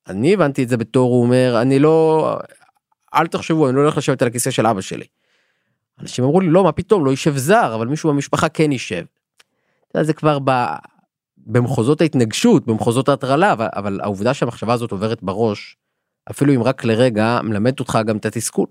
אני 0.08 0.34
הבנתי 0.34 0.64
את 0.64 0.70
זה 0.70 0.78
בתור 0.78 1.10
הוא 1.10 1.24
אומר 1.24 1.62
אני 1.62 1.80
לא 1.80 2.38
אל 3.14 3.28
תחשבו 3.28 3.68
אני 3.68 3.76
לא 3.76 3.82
הולך 3.82 3.98
לשבת 3.98 4.22
על 4.22 4.28
הכיסא 4.28 4.52
של 4.52 4.68
אבא 4.68 4.82
שלי. 4.82 5.06
אנשים 6.02 6.24
אמרו 6.26 6.42
לי 6.42 6.50
לא 6.50 6.64
מה 6.64 6.72
פתאום 6.72 7.06
לא 7.06 7.12
יישב 7.12 7.38
זר 7.38 7.76
אבל 7.76 7.88
מישהו 7.88 8.10
במשפחה 8.10 8.50
כן 8.50 8.72
יישב. 8.72 9.06
זה 10.02 10.14
כבר 10.14 10.40
ב... 10.44 10.52
במחוזות 11.50 12.02
ההתנגשות 12.02 12.66
במחוזות 12.66 13.10
ההטרלה 13.10 13.54
אבל, 13.54 13.68
אבל 13.72 14.02
העובדה 14.02 14.34
שהמחשבה 14.34 14.74
הזאת 14.74 14.92
עוברת 14.92 15.24
בראש 15.24 15.78
אפילו 16.32 16.56
אם 16.56 16.64
רק 16.64 16.84
לרגע 16.84 17.40
מלמדת 17.44 17.80
אותך 17.80 18.00
גם 18.06 18.18
את 18.18 18.26
התסכול. 18.26 18.68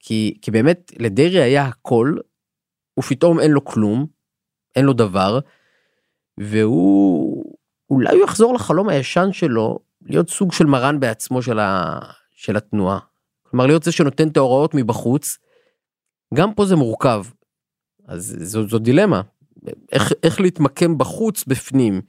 כי, 0.00 0.38
כי 0.42 0.50
באמת 0.50 0.92
לדרעי 0.98 1.42
היה 1.42 1.64
הכל 1.64 2.16
ופתאום 2.98 3.40
אין 3.40 3.50
לו 3.50 3.64
כלום 3.64 4.06
אין 4.76 4.84
לו 4.84 4.92
דבר 4.92 5.38
והוא 6.38 7.44
אולי 7.90 8.14
הוא 8.14 8.24
יחזור 8.24 8.54
לחלום 8.54 8.88
הישן 8.88 9.32
שלו 9.32 9.78
להיות 10.02 10.28
סוג 10.30 10.52
של 10.52 10.66
מרן 10.66 11.00
בעצמו 11.00 11.42
של, 11.42 11.58
ה, 11.58 11.98
של 12.30 12.56
התנועה. 12.56 12.98
כלומר 13.42 13.66
להיות 13.66 13.82
זה 13.82 13.92
שנותן 13.92 14.28
את 14.28 14.36
ההוראות 14.36 14.74
מבחוץ. 14.74 15.38
גם 16.34 16.54
פה 16.54 16.66
זה 16.66 16.76
מורכב. 16.76 17.24
אז 18.08 18.36
זו, 18.40 18.68
זו 18.68 18.78
דילמה. 18.78 19.22
איך, 19.92 20.12
איך 20.22 20.40
להתמקם 20.40 20.98
בחוץ 20.98 21.44
בפנים. 21.44 22.00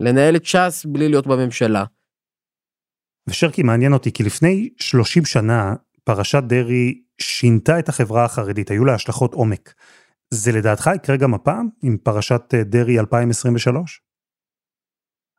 לנהל 0.00 0.36
את 0.36 0.44
ש"ס 0.44 0.86
בלי 0.88 1.08
להיות 1.08 1.26
בממשלה. 1.26 1.84
ושרקי 3.28 3.62
מעניין 3.62 3.92
אותי 3.92 4.12
כי 4.12 4.22
לפני 4.22 4.70
30 4.80 5.24
שנה 5.24 5.74
פרשת 6.04 6.42
דרעי 6.46 7.02
שינתה 7.20 7.78
את 7.78 7.88
החברה 7.88 8.24
החרדית, 8.24 8.70
היו 8.70 8.84
לה 8.84 8.94
השלכות 8.94 9.34
עומק. 9.34 9.74
זה 10.30 10.52
לדעתך 10.52 10.90
יקרה 10.94 11.16
גם 11.16 11.34
הפעם 11.34 11.68
עם 11.82 11.96
פרשת 12.02 12.54
דרעי 12.54 12.98
2023? 12.98 14.00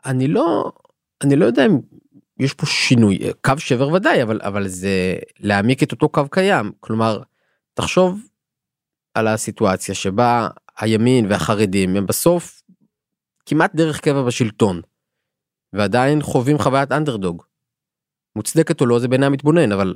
אני 0.05 0.27
לא, 0.27 0.71
אני 1.23 1.35
לא 1.35 1.45
יודע 1.45 1.65
אם 1.65 1.79
יש 2.39 2.53
פה 2.53 2.65
שינוי, 2.65 3.19
קו 3.43 3.53
שבר 3.57 3.87
ודאי, 3.87 4.23
אבל, 4.23 4.39
אבל 4.43 4.67
זה 4.67 5.15
להעמיק 5.39 5.83
את 5.83 5.91
אותו 5.91 6.09
קו 6.09 6.29
קיים. 6.29 6.71
כלומר, 6.79 7.21
תחשוב 7.73 8.19
על 9.13 9.27
הסיטואציה 9.27 9.95
שבה 9.95 10.47
הימין 10.79 11.25
והחרדים 11.29 11.95
הם 11.95 12.05
בסוף 12.05 12.61
כמעט 13.45 13.75
דרך 13.75 13.99
קבע 13.99 14.21
בשלטון, 14.21 14.81
ועדיין 15.73 16.21
חווים 16.21 16.57
חוויית 16.57 16.91
אנדרדוג. 16.91 17.43
מוצדקת 18.35 18.81
או 18.81 18.85
לא 18.85 18.99
זה 18.99 19.07
בעיני 19.07 19.25
המתבונן, 19.25 19.71
אבל 19.71 19.95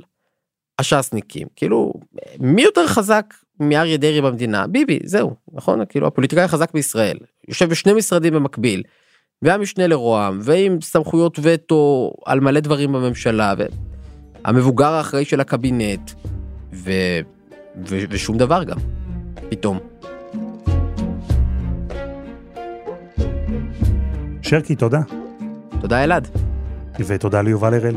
הש"סניקים, 0.78 1.48
כאילו, 1.56 1.92
מי 2.40 2.62
יותר 2.62 2.86
חזק 2.86 3.34
מאריה 3.60 3.96
דרעי 3.96 4.20
במדינה? 4.20 4.66
ביבי, 4.66 4.98
זהו, 5.04 5.36
נכון? 5.52 5.86
כאילו 5.88 6.06
הפוליטיקאי 6.06 6.44
החזק 6.44 6.72
בישראל, 6.72 7.18
יושב 7.48 7.68
בשני 7.68 7.92
משרדים 7.92 8.34
במקביל, 8.34 8.82
והמשנה 9.42 9.86
לרוה"מ 9.86 10.38
ועם 10.42 10.80
סמכויות 10.80 11.38
וטו 11.42 12.12
על 12.26 12.40
מלא 12.40 12.60
דברים 12.60 12.92
בממשלה 12.92 13.54
והמבוגר 14.44 14.92
האחראי 14.92 15.24
של 15.24 15.40
הקבינט 15.40 16.10
ו... 16.72 16.90
ו... 17.88 17.98
ושום 18.10 18.38
דבר 18.38 18.64
גם 18.64 18.76
פתאום. 19.48 19.93
שרקי 24.54 24.76
תודה. 24.76 25.00
תודה 25.80 26.04
אלעד. 26.04 26.28
ותודה 27.06 27.42
ליובל 27.42 27.74
הראל. 27.74 27.96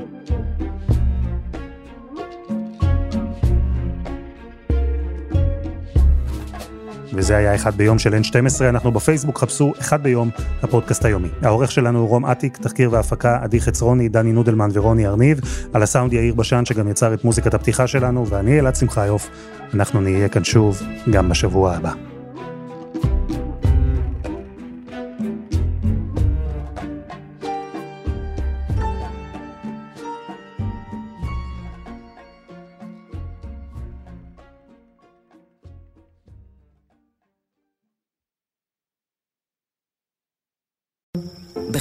וזה 7.14 7.38
היה 7.38 7.56
אחד 7.56 7.76
ביום 7.76 8.00
של 8.00 8.14
N12, 8.14 8.64
אנחנו 8.70 8.92
בפייסבוק, 8.92 9.38
חפשו 9.38 9.74
אחד 9.80 10.04
ביום, 10.04 10.30
הפודקאסט 10.64 11.06
היומי. 11.06 11.28
העורך 11.42 11.72
שלנו 11.72 12.00
הוא 12.00 12.10
רום 12.10 12.26
אטיק, 12.26 12.58
תחקיר 12.58 12.92
והפקה 12.92 13.40
עדי 13.42 13.62
חצרוני, 13.62 14.10
דני 14.10 14.32
נודלמן 14.32 14.70
ורוני 14.74 15.08
ארניב, 15.08 15.40
על 15.74 15.84
הסאונד 15.84 16.14
יאיר 16.14 16.34
בשן 16.34 16.66
שגם 16.66 16.88
יצר 16.88 17.14
את 17.14 17.24
מוזיקת 17.24 17.54
הפתיחה 17.54 17.88
שלנו, 17.88 18.28
ואני 18.28 18.60
אלעד 18.60 18.76
שמחיוף, 18.76 19.30
אנחנו 19.74 20.02
נהיה 20.02 20.30
כאן 20.30 20.44
שוב 20.44 20.82
גם 21.10 21.30
בשבוע 21.30 21.74
הבא. 21.74 22.17